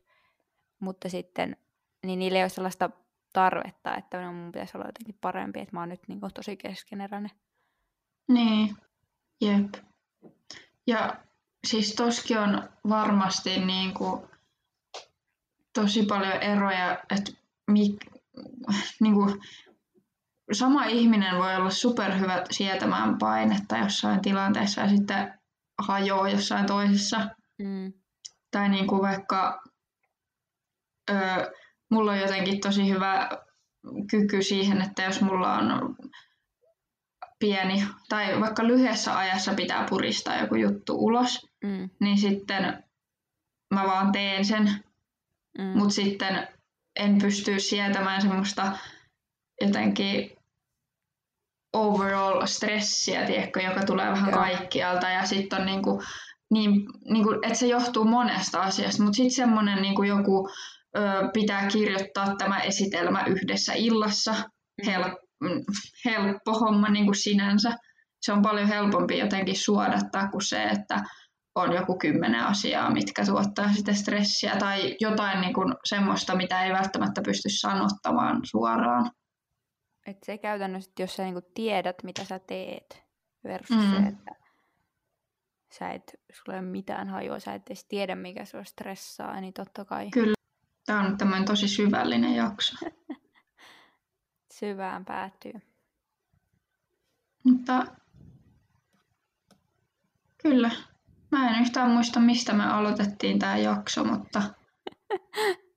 Mutta 0.79 1.09
sitten, 1.09 1.57
niin 2.05 2.19
niillä 2.19 2.37
ei 2.37 2.43
ole 2.43 2.49
sellaista 2.49 2.89
tarvetta, 3.33 3.95
että 3.95 4.21
no, 4.21 4.33
mun 4.33 4.51
pitäisi 4.51 4.77
olla 4.77 4.87
jotenkin 4.87 5.17
parempi, 5.21 5.59
että 5.59 5.75
mä 5.75 5.79
oon 5.79 5.89
nyt 5.89 6.07
niin 6.07 6.19
kuin, 6.19 6.33
tosi 6.33 6.57
keskeneräinen. 6.57 7.31
niin, 8.27 8.75
jep. 9.41 9.73
Ja 10.87 11.15
siis 11.67 11.95
toskin 11.95 12.39
on 12.39 12.69
varmasti 12.89 13.59
niinku 13.59 14.29
tosi 15.73 16.03
paljon 16.03 16.33
eroja, 16.33 17.03
että 17.15 17.31
mik, 17.71 17.95
niinku, 19.01 19.37
sama 20.51 20.85
ihminen 20.85 21.37
voi 21.37 21.55
olla 21.55 21.69
superhyvä 21.69 22.43
sietämään 22.51 23.17
painetta 23.17 23.77
jossain 23.77 24.21
tilanteessa 24.21 24.81
ja 24.81 24.89
sitten 24.89 25.33
hajoaa 25.87 26.29
jossain 26.29 26.65
toisessa. 26.65 27.17
Mm. 27.59 27.93
Tai 28.51 28.69
niin 28.69 28.87
kuin 28.87 29.01
vaikka 29.01 29.61
ö, 31.09 31.15
mulla 31.91 32.11
on 32.11 32.19
jotenkin 32.19 32.59
tosi 32.61 32.89
hyvä 32.89 33.29
kyky 34.11 34.41
siihen, 34.43 34.81
että 34.81 35.03
jos 35.03 35.21
mulla 35.21 35.53
on 35.53 35.95
pieni 37.39 37.83
tai 38.09 38.39
vaikka 38.41 38.67
lyhyessä 38.67 39.17
ajassa 39.17 39.53
pitää 39.53 39.85
puristaa 39.89 40.37
joku 40.41 40.55
juttu 40.55 40.95
ulos, 40.95 41.47
Mm. 41.63 41.89
niin 41.99 42.17
sitten 42.17 42.83
mä 43.73 43.83
vaan 43.83 44.11
teen 44.11 44.45
sen, 44.45 44.83
Mm. 45.57 45.63
mutta 45.77 45.93
sitten 45.93 46.47
en 46.99 47.17
pysty 47.21 47.59
sietämään 47.59 48.21
semmoista 48.21 48.77
jotenkin 49.61 50.31
overall 51.73 52.45
stressiä, 52.45 53.25
tiedätkö, 53.25 53.61
joka 53.61 53.85
tulee 53.85 54.11
vähän 54.11 54.31
Joo. 54.31 54.39
kaikkialta 54.39 55.09
ja 55.09 55.25
sitten 55.25 55.59
on 55.59 55.65
niinku, 55.65 56.03
niin, 56.53 56.71
niinku, 57.09 57.31
että 57.31 57.53
se 57.53 57.67
johtuu 57.67 58.05
monesta 58.05 58.61
asiasta, 58.61 59.03
mutta 59.03 59.15
sitten 59.15 59.35
semmoinen 59.35 59.81
niinku 59.81 60.03
joku 60.03 60.49
ö, 60.97 61.01
pitää 61.33 61.67
kirjoittaa 61.67 62.35
tämä 62.35 62.59
esitelmä 62.59 63.25
yhdessä 63.25 63.73
illassa, 63.73 64.35
hel, 64.85 65.03
mm, 65.43 65.63
helppo 66.05 66.53
homma 66.59 66.89
niinku 66.89 67.13
sinänsä. 67.13 67.77
Se 68.21 68.33
on 68.33 68.41
paljon 68.41 68.67
helpompi 68.67 69.17
jotenkin 69.17 69.57
suodattaa 69.57 70.27
kuin 70.27 70.41
se, 70.41 70.63
että 70.63 71.03
on 71.55 71.73
joku 71.73 71.97
kymmenen 71.97 72.43
asiaa, 72.43 72.91
mitkä 72.91 73.25
tuottaa 73.25 73.73
sitä 73.73 73.93
stressiä 73.93 74.55
tai 74.55 74.95
jotain 74.99 75.41
niin 75.41 75.53
kuin 75.53 75.75
semmoista, 75.85 76.35
mitä 76.35 76.63
ei 76.63 76.73
välttämättä 76.73 77.21
pysty 77.25 77.49
sanottamaan 77.49 78.41
suoraan. 78.43 79.11
Et 80.05 80.17
se 80.25 80.37
käytännössä, 80.37 80.89
että 80.89 81.03
jos 81.03 81.15
sä 81.15 81.23
niinku 81.23 81.41
tiedät, 81.53 81.95
mitä 82.03 82.25
sä 82.25 82.39
teet, 82.39 83.03
versus 83.43 83.75
Mm. 83.77 83.91
se, 83.91 84.07
että 84.07 84.35
sä 85.79 85.91
et, 85.91 86.19
sulla 86.33 86.57
ei 86.57 86.59
ole 86.63 86.69
mitään 86.69 87.09
hajua, 87.09 87.39
sä 87.39 87.53
et 87.53 87.67
edes 87.67 87.85
tiedä, 87.85 88.15
mikä 88.15 88.45
sua 88.45 88.63
stressaa, 88.63 89.41
niin 89.41 89.53
totta 89.53 89.85
kai 89.85 90.09
Kyllä. 90.09 90.33
Tämä 90.85 91.01
on 91.01 91.17
tämmöinen 91.17 91.45
tosi 91.45 91.67
syvällinen 91.67 92.35
jakso. 92.35 92.75
syvään 94.59 95.05
päätyy. 95.05 95.53
Mutta 97.43 97.85
kyllä. 100.37 100.71
Mä 101.31 101.49
en 101.49 101.61
yhtään 101.61 101.91
muista, 101.91 102.19
mistä 102.19 102.53
me 102.53 102.65
aloitettiin 102.65 103.39
tämä 103.39 103.57
jakso, 103.57 104.03
mutta 104.03 104.41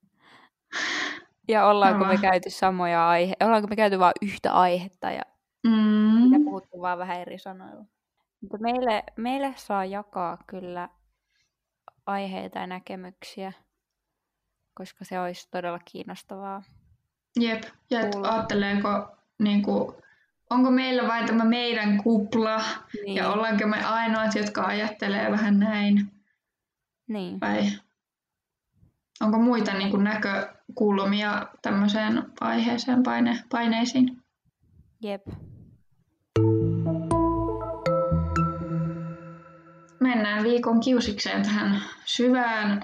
Ja 1.49 1.67
ollaanko 1.67 2.05
me 2.05 2.19
käyty 2.19 2.51
samoja 2.51 3.09
aihe, 3.09 3.35
ollaanko 3.45 3.69
me 3.69 3.77
käyty 3.77 3.99
vain 3.99 4.13
yhtä 4.23 4.53
aihetta 4.53 5.11
ja 5.11 5.23
mm, 5.67 6.33
ja 6.33 6.39
puhuttu 6.45 6.81
vaan 6.81 6.99
vähän 6.99 7.21
eri 7.21 7.39
sanoilla. 7.39 7.85
Mutta 8.41 8.59
meille, 8.59 9.05
meille 9.17 9.55
saa 9.57 9.85
jakaa 9.85 10.39
kyllä 10.47 10.89
aiheita 12.07 12.59
ja 12.59 12.67
näkemyksiä, 12.67 13.53
koska 14.75 15.05
se 15.05 15.21
olisi 15.21 15.49
todella 15.51 15.79
kiinnostavaa. 15.79 16.63
jep. 17.41 17.63
Ja 17.91 18.01
ajatteleeko 18.31 19.17
niin 19.39 19.63
kuin, 19.63 19.95
onko 20.51 20.71
meillä 20.71 21.09
vain 21.09 21.27
tämä 21.27 21.45
meidän 21.45 22.03
kupla 22.03 22.63
niin. 23.05 23.17
ja 23.17 23.29
ollaanko 23.29 23.67
me 23.67 23.85
ainoat, 23.85 24.35
jotka 24.35 24.63
ajattelee 24.63 25.31
vähän 25.31 25.59
näin. 25.59 26.11
Niin. 27.09 27.41
Vai 27.41 27.71
onko 29.21 29.39
muita 29.39 29.75
niin 29.75 29.91
kuin 29.91 30.05
näkökulmia 30.05 31.47
tämmöiseen 31.63 32.23
aiheeseen, 32.41 33.03
paine, 33.03 33.39
paineisiin? 33.51 34.23
Jep. 35.03 35.27
Mennään 40.01 40.45
viikon 40.45 40.81
kiusikseen 40.81 41.43
tähän 41.43 41.83
syvään, 42.05 42.83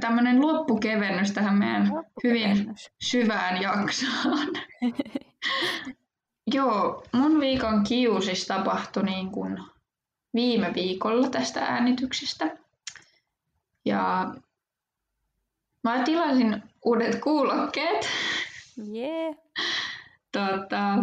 tämmöinen 0.00 0.42
loppukevennys 0.42 1.32
tähän 1.32 1.54
meidän 1.58 1.90
hyvin 2.24 2.74
syvään 3.00 3.62
jaksoon. 3.62 4.48
Joo, 6.52 7.04
mun 7.12 7.40
viikon 7.40 7.84
kiusis 7.84 8.46
tapahtui 8.46 9.02
niin 9.02 9.30
kuin 9.30 9.58
viime 10.34 10.74
viikolla 10.74 11.28
tästä 11.28 11.60
äänityksestä. 11.60 12.56
Ja 13.84 14.34
mä 15.84 16.02
tilasin 16.04 16.62
uudet 16.84 17.20
kuulokkeet. 17.20 18.08
Yeah. 18.94 19.34
Tota, 20.32 20.98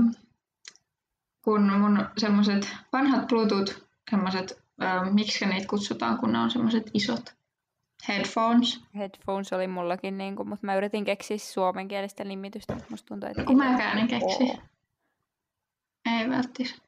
kun 1.41 1.71
mun 1.71 2.05
semmoset 2.17 2.75
vanhat 2.93 3.27
Bluetooth, 3.27 3.75
semmoset, 4.11 4.63
äh, 4.83 5.13
miksi 5.13 5.45
niitä 5.45 5.67
kutsutaan, 5.67 6.17
kun 6.17 6.33
ne 6.33 6.39
on 6.39 6.51
semmoset 6.51 6.91
isot 6.93 7.35
headphones. 8.07 8.83
Headphones 8.95 9.53
oli 9.53 9.67
mullakin, 9.67 10.17
niin 10.17 10.35
kuin, 10.35 10.49
mutta 10.49 10.65
mä 10.65 10.75
yritin 10.75 11.05
keksiä 11.05 11.37
suomenkielistä 11.37 12.23
nimitystä, 12.23 12.73
mutta 12.73 12.89
musta 12.89 13.07
tuntuu, 13.07 13.29
että... 13.29 13.43
Kun 13.43 13.57
mäkään 13.57 13.97
en 13.97 14.07
keksi. 14.07 14.43
Oo. 14.43 14.57
Ei 16.25 16.31
välttis. 16.31 16.81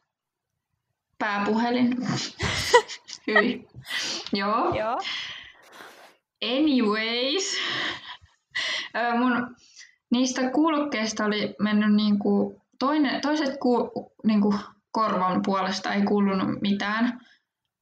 Pääpuhelin. 1.18 1.98
Hyi. 3.28 3.68
Joo. 4.34 4.76
Joo. 4.76 5.00
Anyways. 6.44 7.58
mun 9.20 9.56
niistä 10.12 10.50
kuulokkeista 10.50 11.26
oli 11.26 11.56
mennyt 11.60 11.94
niinku 11.94 12.62
toinen, 12.80 13.22
toiset 13.22 13.58
ku, 13.60 13.92
niinku 14.24 14.56
korvan 14.92 15.42
puolesta 15.46 15.94
ei 15.94 16.02
kuulunut 16.02 16.62
mitään. 16.62 17.20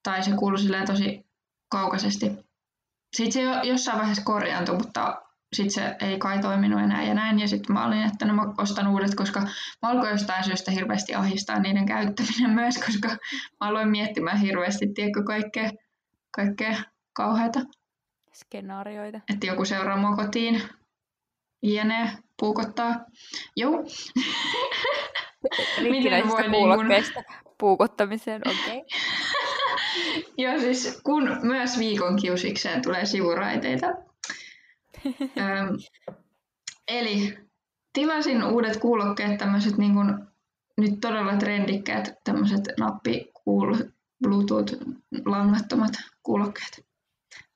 Tai 0.03 0.23
se 0.23 0.31
kuului 0.31 0.59
silleen 0.59 0.87
tosi 0.87 1.25
kaukaisesti. 1.71 2.31
Sitten 3.15 3.31
se 3.33 3.41
jo, 3.41 3.63
jossain 3.63 3.97
vaiheessa 3.97 4.23
korjaantui, 4.23 4.77
mutta 4.77 5.21
sitten 5.55 5.71
se 5.71 5.95
ei 6.07 6.19
kai 6.19 6.39
toiminut 6.39 6.81
enää 6.81 7.03
ja 7.03 7.13
näin. 7.13 7.39
Ja 7.39 7.47
sitten 7.47 7.73
mä 7.73 7.85
olin, 7.85 8.03
että 8.03 8.25
no 8.25 8.33
mä 8.33 8.53
ostan 8.57 8.87
uudet, 8.87 9.15
koska 9.15 9.39
mä 9.81 9.89
alkoin 9.89 10.11
jostain 10.11 10.43
syystä 10.43 10.71
hirveästi 10.71 11.15
ahistaa 11.15 11.59
niiden 11.59 11.85
käyttäminen 11.85 12.51
myös, 12.61 12.77
koska 12.77 13.07
mä 13.07 13.17
aloin 13.59 13.89
miettimään 13.89 14.37
hirveästi, 14.37 14.87
tiedätkö, 14.95 15.23
kaikkea, 15.23 15.69
kaikkea 16.31 16.75
kauheata. 17.13 17.59
Skenaarioita. 18.33 19.19
Että 19.33 19.47
joku 19.47 19.65
seuraa 19.65 19.97
mua 19.97 20.15
kotiin, 20.15 20.61
jne, 21.63 22.17
puukottaa. 22.39 22.95
Joo. 23.55 23.83
Miten 25.91 26.27
voi 26.27 26.47
niin 26.47 27.13
kun... 27.13 27.23
puukottamiseen, 27.57 28.41
okei. 28.45 28.77
Okay. 28.77 28.81
Joo, 30.37 30.59
siis 30.59 31.01
kun 31.03 31.37
myös 31.41 31.79
viikon 31.79 32.15
kiusikseen 32.15 32.81
tulee 32.81 33.05
sivuraiteita, 33.05 33.87
eli 36.87 37.37
tilasin 37.93 38.43
uudet 38.43 38.77
kuulokkeet, 38.77 39.37
tämmöiset 39.37 39.77
niin 39.77 39.93
kuin, 39.93 40.15
nyt 40.77 40.99
todella 41.01 41.37
trendikkäät 41.37 42.13
tämmöiset 42.23 42.61
nappi 42.79 43.31
Bluetooth-langattomat 44.23 45.93
kuulokkeet. 46.23 46.85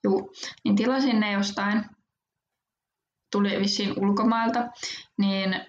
Juu, 0.04 0.32
niin 0.64 0.76
tilasin 0.76 1.20
ne 1.20 1.32
jostain, 1.32 1.86
tuli 3.32 3.60
vissiin 3.60 3.94
ulkomailta, 4.04 4.70
niin 5.18 5.66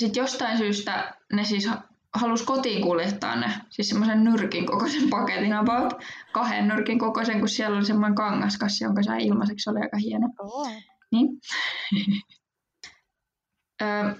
sitten 0.00 0.20
jostain 0.20 0.58
syystä 0.58 1.14
ne 1.32 1.44
siis 1.44 1.68
halusi 2.14 2.44
kotiin 2.44 2.82
kuljettaa 2.82 3.36
ne, 3.36 3.52
siis 3.70 3.88
semmoisen 3.88 4.24
nyrkin 4.24 4.66
kokoisen 4.66 5.10
paketin 5.10 5.52
about, 5.52 5.92
kahden 6.32 6.68
nyrkin 6.68 6.98
kokoisen, 6.98 7.38
kun 7.38 7.48
siellä 7.48 7.76
oli 7.76 7.84
semmoinen 7.84 8.14
kangaskassi, 8.14 8.84
jonka 8.84 9.02
sai 9.02 9.26
ilmaiseksi, 9.26 9.64
se 9.64 9.70
oli 9.70 9.80
aika 9.80 9.96
hieno. 9.96 10.28
Oh. 10.38 10.68
Niin. 11.12 11.28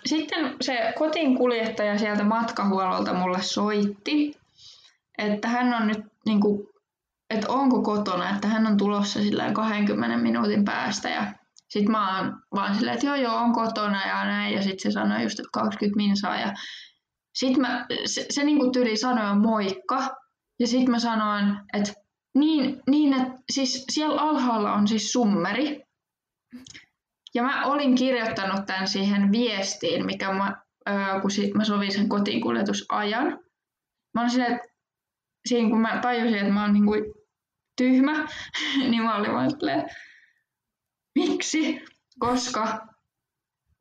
Sitten 0.06 0.56
se 0.60 0.94
kotiin 0.98 1.36
kuljettaja 1.36 1.98
sieltä 1.98 2.24
matkahuollolta 2.24 3.14
mulle 3.14 3.42
soitti, 3.42 4.40
että 5.18 5.48
hän 5.48 5.74
on 5.74 5.86
nyt, 5.86 5.98
niin 6.26 6.40
kuin, 6.40 6.68
että 7.30 7.48
onko 7.48 7.82
kotona, 7.82 8.30
että 8.30 8.48
hän 8.48 8.66
on 8.66 8.76
tulossa 8.76 9.20
sillä 9.20 9.52
20 9.52 10.16
minuutin 10.16 10.64
päästä. 10.64 11.08
Ja 11.08 11.32
sitten 11.68 11.90
mä 11.90 12.18
oon 12.18 12.42
vaan 12.54 12.74
silleen, 12.74 12.94
että 12.94 13.06
joo 13.06 13.16
joo, 13.16 13.36
on 13.36 13.52
kotona 13.52 14.06
ja 14.06 14.24
näin. 14.24 14.54
Ja 14.54 14.62
sitten 14.62 14.92
se 14.92 14.94
sanoi 14.94 15.22
just, 15.22 15.40
että 15.40 15.50
20 15.52 15.96
minsaa. 15.96 16.40
Ja 16.40 16.54
sitten 17.34 17.60
mä, 17.60 17.86
se, 18.06 18.26
se 18.30 18.44
niin 18.44 18.58
kuin 18.58 18.72
tyli 18.72 18.96
sanoi 18.96 19.36
moikka. 19.36 20.16
Ja 20.60 20.66
sitten 20.66 20.90
mä 20.90 20.98
sanoin, 20.98 21.56
että 21.72 21.92
niin, 22.34 22.82
niin 22.90 23.12
että 23.12 23.38
siis 23.52 23.84
siellä 23.92 24.20
alhaalla 24.22 24.72
on 24.72 24.88
siis 24.88 25.12
summeri 25.12 25.87
ja 27.34 27.42
mä 27.42 27.66
olin 27.66 27.94
kirjoittanut 27.94 28.66
tämän 28.66 28.88
siihen 28.88 29.32
viestiin, 29.32 30.06
mikä 30.06 30.32
mä, 30.32 30.62
kun 31.22 31.30
sit 31.30 31.54
mä 31.54 31.64
sovin 31.64 31.92
sen 31.92 32.08
kotiinkuljetusajan. 32.08 33.38
Mä 34.14 34.20
olin 34.20 34.30
silleen, 34.30 34.52
että 34.52 34.68
siinä 35.48 35.68
kun 35.68 35.80
mä 35.80 35.98
tajusin, 36.02 36.38
että 36.38 36.52
mä 36.52 36.62
oon 36.62 36.72
niin 36.72 36.86
kuin 36.86 37.04
tyhmä, 37.76 38.26
niin 38.90 39.02
mä 39.02 39.16
olin 39.16 39.32
vaan 39.32 39.50
silleen, 39.50 39.88
miksi? 41.14 41.80
Koska 42.18 42.86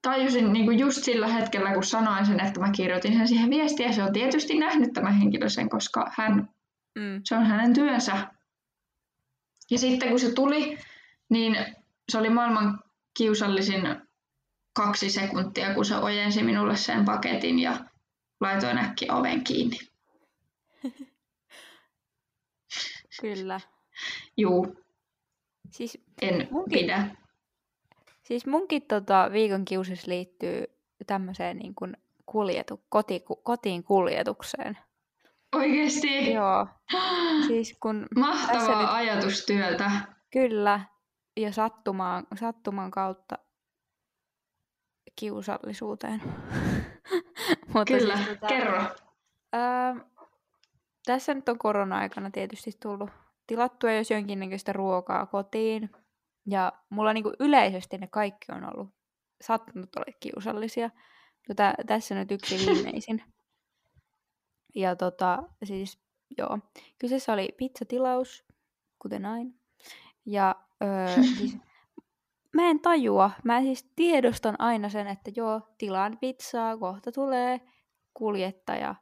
tajusin 0.02 0.54
niin 0.54 0.66
kuin 0.66 0.80
just 0.80 1.04
sillä 1.04 1.28
hetkellä, 1.28 1.74
kun 1.74 1.84
sanoin 1.84 2.26
sen, 2.26 2.40
että 2.40 2.60
mä 2.60 2.72
kirjoitin 2.72 3.14
sen 3.14 3.28
siihen 3.28 3.50
viestiin, 3.50 3.88
ja 3.88 3.94
se 3.94 4.04
on 4.04 4.14
tietysti 4.14 4.60
nähnyt 4.60 4.94
tämä 4.94 5.12
henkilö 5.12 5.50
sen, 5.50 5.70
koska 5.70 6.12
hän, 6.18 6.50
mm. 6.96 7.22
se 7.24 7.36
on 7.36 7.46
hänen 7.46 7.74
työnsä. 7.74 8.28
Ja 9.72 9.80
sitten 9.80 10.10
kun 10.10 10.20
se 10.20 10.32
tuli, 10.32 10.78
niin 11.30 11.58
se 12.12 12.18
oli 12.18 12.30
maailman 12.30 12.80
kiusallisin 13.18 13.82
kaksi 14.74 15.10
sekuntia, 15.10 15.74
kun 15.74 15.86
se 15.86 15.96
ojensi 15.96 16.44
minulle 16.44 16.78
sen 16.78 17.06
paketin 17.06 17.60
ja 17.60 17.80
laitoin 18.42 18.78
äkkiä 18.78 19.14
oven 19.14 19.44
kiinni. 19.44 19.78
Kyllä. 23.22 23.60
Juu. 24.38 24.76
Siis 25.72 25.98
en 26.22 26.48
munkin, 26.52 26.80
pidä. 26.80 27.16
Siis 28.24 28.46
munkin 28.46 28.82
tota, 28.82 29.30
viikon 29.32 29.66
kiusis 29.66 30.08
liittyy 30.08 30.64
tämmöiseen 31.08 31.58
niin 31.58 31.76
kuin 31.76 31.98
kuljetu, 32.26 32.84
koti, 32.90 33.24
kotiin 33.44 33.84
kuljetukseen. 33.84 34.78
Oikeesti? 35.56 36.32
Joo. 36.32 36.68
Siis 37.48 37.78
kun 37.80 38.08
Mahtavaa 38.16 38.82
nyt... 38.82 38.90
ajatustyötä. 38.92 39.92
Kyllä 40.34 40.80
ja 41.38 41.52
sattumaan, 41.52 42.28
sattuman 42.40 42.92
kautta 42.92 43.38
kiusallisuuteen. 45.16 46.22
Mutta 47.74 47.94
Kyllä, 47.94 48.18
siis, 48.18 48.28
tota, 48.28 48.48
kerro. 48.48 48.82
Ää, 49.54 49.96
tässä 51.06 51.34
nyt 51.34 51.50
on 51.50 51.58
korona-aikana 51.58 52.32
tietysti 52.32 52.72
tullut 52.82 53.10
tilattua 53.48 53.92
jos 53.92 54.12
jonkinnäköistä 54.12 54.74
ruokaa 54.74 55.26
kotiin. 55.26 55.90
Ja 56.46 56.74
mulla 56.90 57.14
niinku 57.14 57.34
yleisesti 57.40 57.98
ne 57.98 58.08
kaikki 58.08 58.52
on 58.52 58.74
ollut 58.74 58.90
sattunut 59.42 59.96
olla 59.96 60.18
kiusallisia. 60.20 60.90
Tota, 61.48 61.74
tässä 61.88 62.16
nyt 62.16 62.32
yksi 62.32 62.56
viimeisin. 62.66 63.24
Ja 64.76 64.96
tota, 64.96 65.44
siis 65.64 66.00
joo. 66.38 66.60
Kyseessä 67.00 67.34
oli 67.34 67.50
pizzatilaus, 67.58 68.46
kuten 69.00 69.26
aina. 69.26 69.52
Ja 70.26 70.67
öö, 70.84 71.24
siis, 71.24 71.58
mä 72.54 72.70
en 72.70 72.80
tajua. 72.80 73.32
Mä 73.44 73.62
siis 73.62 73.92
tiedostan 73.96 74.56
aina 74.60 74.90
sen, 74.90 75.08
että 75.08 75.32
joo, 75.36 75.62
tilaan 75.78 76.18
pizzaa, 76.22 76.78
kohta 76.78 77.12
tulee 77.12 77.62
kuljettaja. 78.14 78.96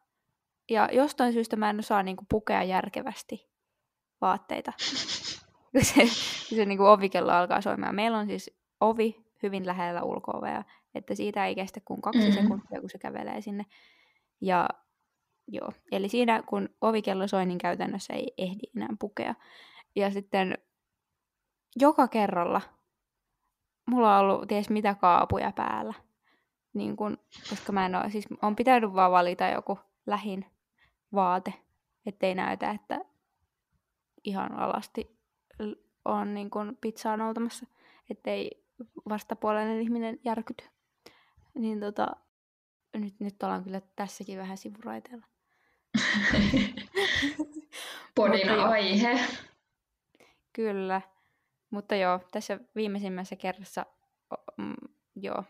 Ja 0.69 0.89
jostain 0.91 1.33
syystä 1.33 1.55
mä 1.55 1.69
en 1.69 1.79
osaa 1.79 2.03
niinku 2.03 2.25
pukea 2.29 2.63
järkevästi 2.63 3.49
vaatteita. 4.21 4.73
se, 5.81 6.05
se 6.55 6.65
niinku 6.65 6.85
ovikello 6.85 7.31
alkaa 7.31 7.61
soimaan. 7.61 7.95
Meillä 7.95 8.17
on 8.17 8.27
siis 8.27 8.51
ovi 8.81 9.25
hyvin 9.43 9.65
lähellä 9.65 10.03
ulko 10.03 10.31
että 10.95 11.15
siitä 11.15 11.45
ei 11.45 11.55
kestä 11.55 11.79
kuin 11.85 12.01
kaksi 12.01 12.19
mm-hmm. 12.19 12.41
sekuntia, 12.41 12.81
kun 12.81 12.89
se 12.89 12.97
kävelee 12.97 13.41
sinne. 13.41 13.65
Ja 14.41 14.69
joo, 15.47 15.71
eli 15.91 16.09
siinä 16.09 16.43
kun 16.45 16.69
ovikello 16.81 17.27
soi, 17.27 17.45
niin 17.45 17.57
käytännössä 17.57 18.13
ei 18.13 18.33
ehdi 18.37 18.63
enää 18.75 18.89
pukea. 18.99 19.35
Ja 19.95 20.11
sitten 20.11 20.57
joka 21.75 22.07
kerralla 22.07 22.61
mulla 23.85 24.17
on 24.17 24.25
ollut 24.25 24.47
ties 24.47 24.69
mitä 24.69 24.95
kaapuja 24.95 25.51
päällä. 25.51 25.93
Niin 26.73 26.95
kun, 26.95 27.17
koska 27.49 27.71
mä 27.71 27.85
en 27.85 27.95
ole, 27.95 28.09
siis 28.09 28.27
on 28.41 28.55
pitänyt 28.55 28.93
vaan 28.93 29.11
valita 29.11 29.47
joku 29.47 29.79
lähin 30.05 30.45
vaate, 31.13 31.53
ettei 32.05 32.35
näytä, 32.35 32.71
että 32.71 32.99
ihan 34.23 34.51
alasti 34.51 35.19
on 36.05 36.33
niin 36.33 36.49
kuin 36.49 36.77
pizzaa 36.81 37.17
noutamassa, 37.17 37.65
ettei 38.09 38.65
vastapuolinen 39.09 39.81
ihminen 39.81 40.19
järkyty. 40.23 40.65
Niin 41.53 41.79
tota, 41.79 42.07
nyt, 42.93 43.19
nyt 43.19 43.43
ollaan 43.43 43.63
kyllä 43.63 43.81
tässäkin 43.95 44.39
vähän 44.39 44.57
sivuraiteella. 44.57 45.25
Podin 48.15 48.49
aihe. 48.49 49.19
Kyllä. 50.53 51.01
Mutta 51.69 51.95
joo, 51.95 52.19
tässä 52.31 52.59
viimeisimmässä 52.75 53.35
kerrassa 53.35 53.85
mm, 54.57 54.73
joo, 55.15 55.43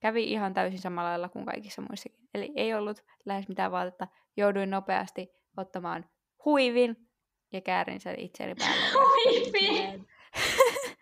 kävi 0.00 0.24
ihan 0.24 0.54
täysin 0.54 0.78
samalla 0.78 1.10
lailla 1.10 1.28
kuin 1.28 1.46
kaikissa 1.46 1.82
muissakin. 1.82 2.28
Eli 2.34 2.52
ei 2.56 2.74
ollut 2.74 3.04
lähes 3.24 3.48
mitään 3.48 3.72
vaatetta. 3.72 4.08
Jouduin 4.36 4.70
nopeasti 4.70 5.30
ottamaan 5.56 6.10
huivin 6.44 7.08
ja 7.52 7.60
käärin 7.60 8.00
sen 8.00 8.18
itseäni 8.18 8.54
päälle. 8.54 8.84
Huivi! 8.94 10.04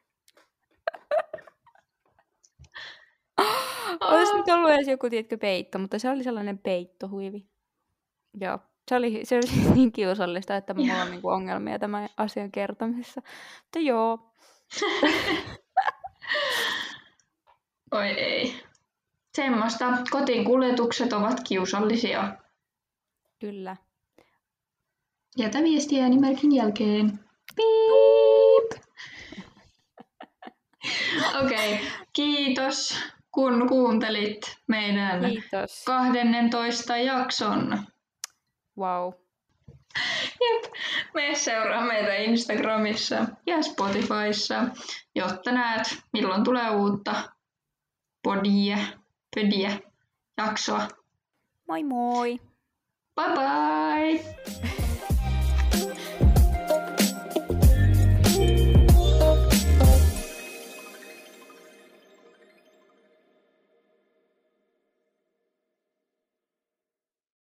Olisi 4.00 4.36
nyt 4.36 4.48
ollut 4.48 4.70
edes 4.70 4.88
joku, 4.88 5.10
tietkö, 5.10 5.38
peitto, 5.38 5.78
mutta 5.78 5.98
se 5.98 6.10
oli 6.10 6.24
sellainen 6.24 6.58
peittohuivi. 6.58 7.48
Joo, 8.40 8.58
se 8.88 8.96
oli, 8.96 9.20
se 9.24 9.36
oli 9.36 9.46
niin 9.74 9.92
kiusallista, 9.92 10.56
että 10.56 10.74
mulla 10.74 11.02
on 11.02 11.10
niinku 11.10 11.28
ongelmia 11.28 11.78
tämän 11.78 12.08
asian 12.16 12.50
kertomisessa. 12.50 13.22
Mutta 13.62 13.78
joo. 13.78 14.32
Oi 17.92 18.06
ei. 18.08 18.62
Semmoista. 19.36 19.84
Kotiin 20.10 20.44
kuljetukset 20.44 21.12
ovat 21.12 21.40
kiusallisia. 21.48 22.36
Kyllä. 23.40 23.76
Jätä 25.36 25.58
viestiä 25.58 26.02
äänimerkin 26.02 26.54
jälkeen. 26.54 27.20
Piip! 27.56 28.82
Okei, 31.44 31.74
okay. 31.74 31.86
kiitos 32.12 32.98
kun 33.34 33.68
kuuntelit 33.68 34.56
meidän 34.66 35.20
Kiitos. 35.24 35.84
12 35.84 36.96
jakson. 36.96 37.86
Wow. 38.78 39.12
Jep. 40.40 40.72
Me 41.14 41.34
seuraa 41.34 41.86
meitä 41.86 42.14
Instagramissa 42.14 43.26
ja 43.46 43.62
Spotifyssa, 43.62 44.64
jotta 45.14 45.52
näet, 45.52 45.98
milloin 46.12 46.44
tulee 46.44 46.70
uutta 46.70 47.32
podia, 48.22 48.78
pödiä, 49.34 49.78
jaksoa. 50.36 50.88
Moi 51.68 51.84
moi! 51.84 52.40
Bye 53.16 53.34
bye! 53.34 54.77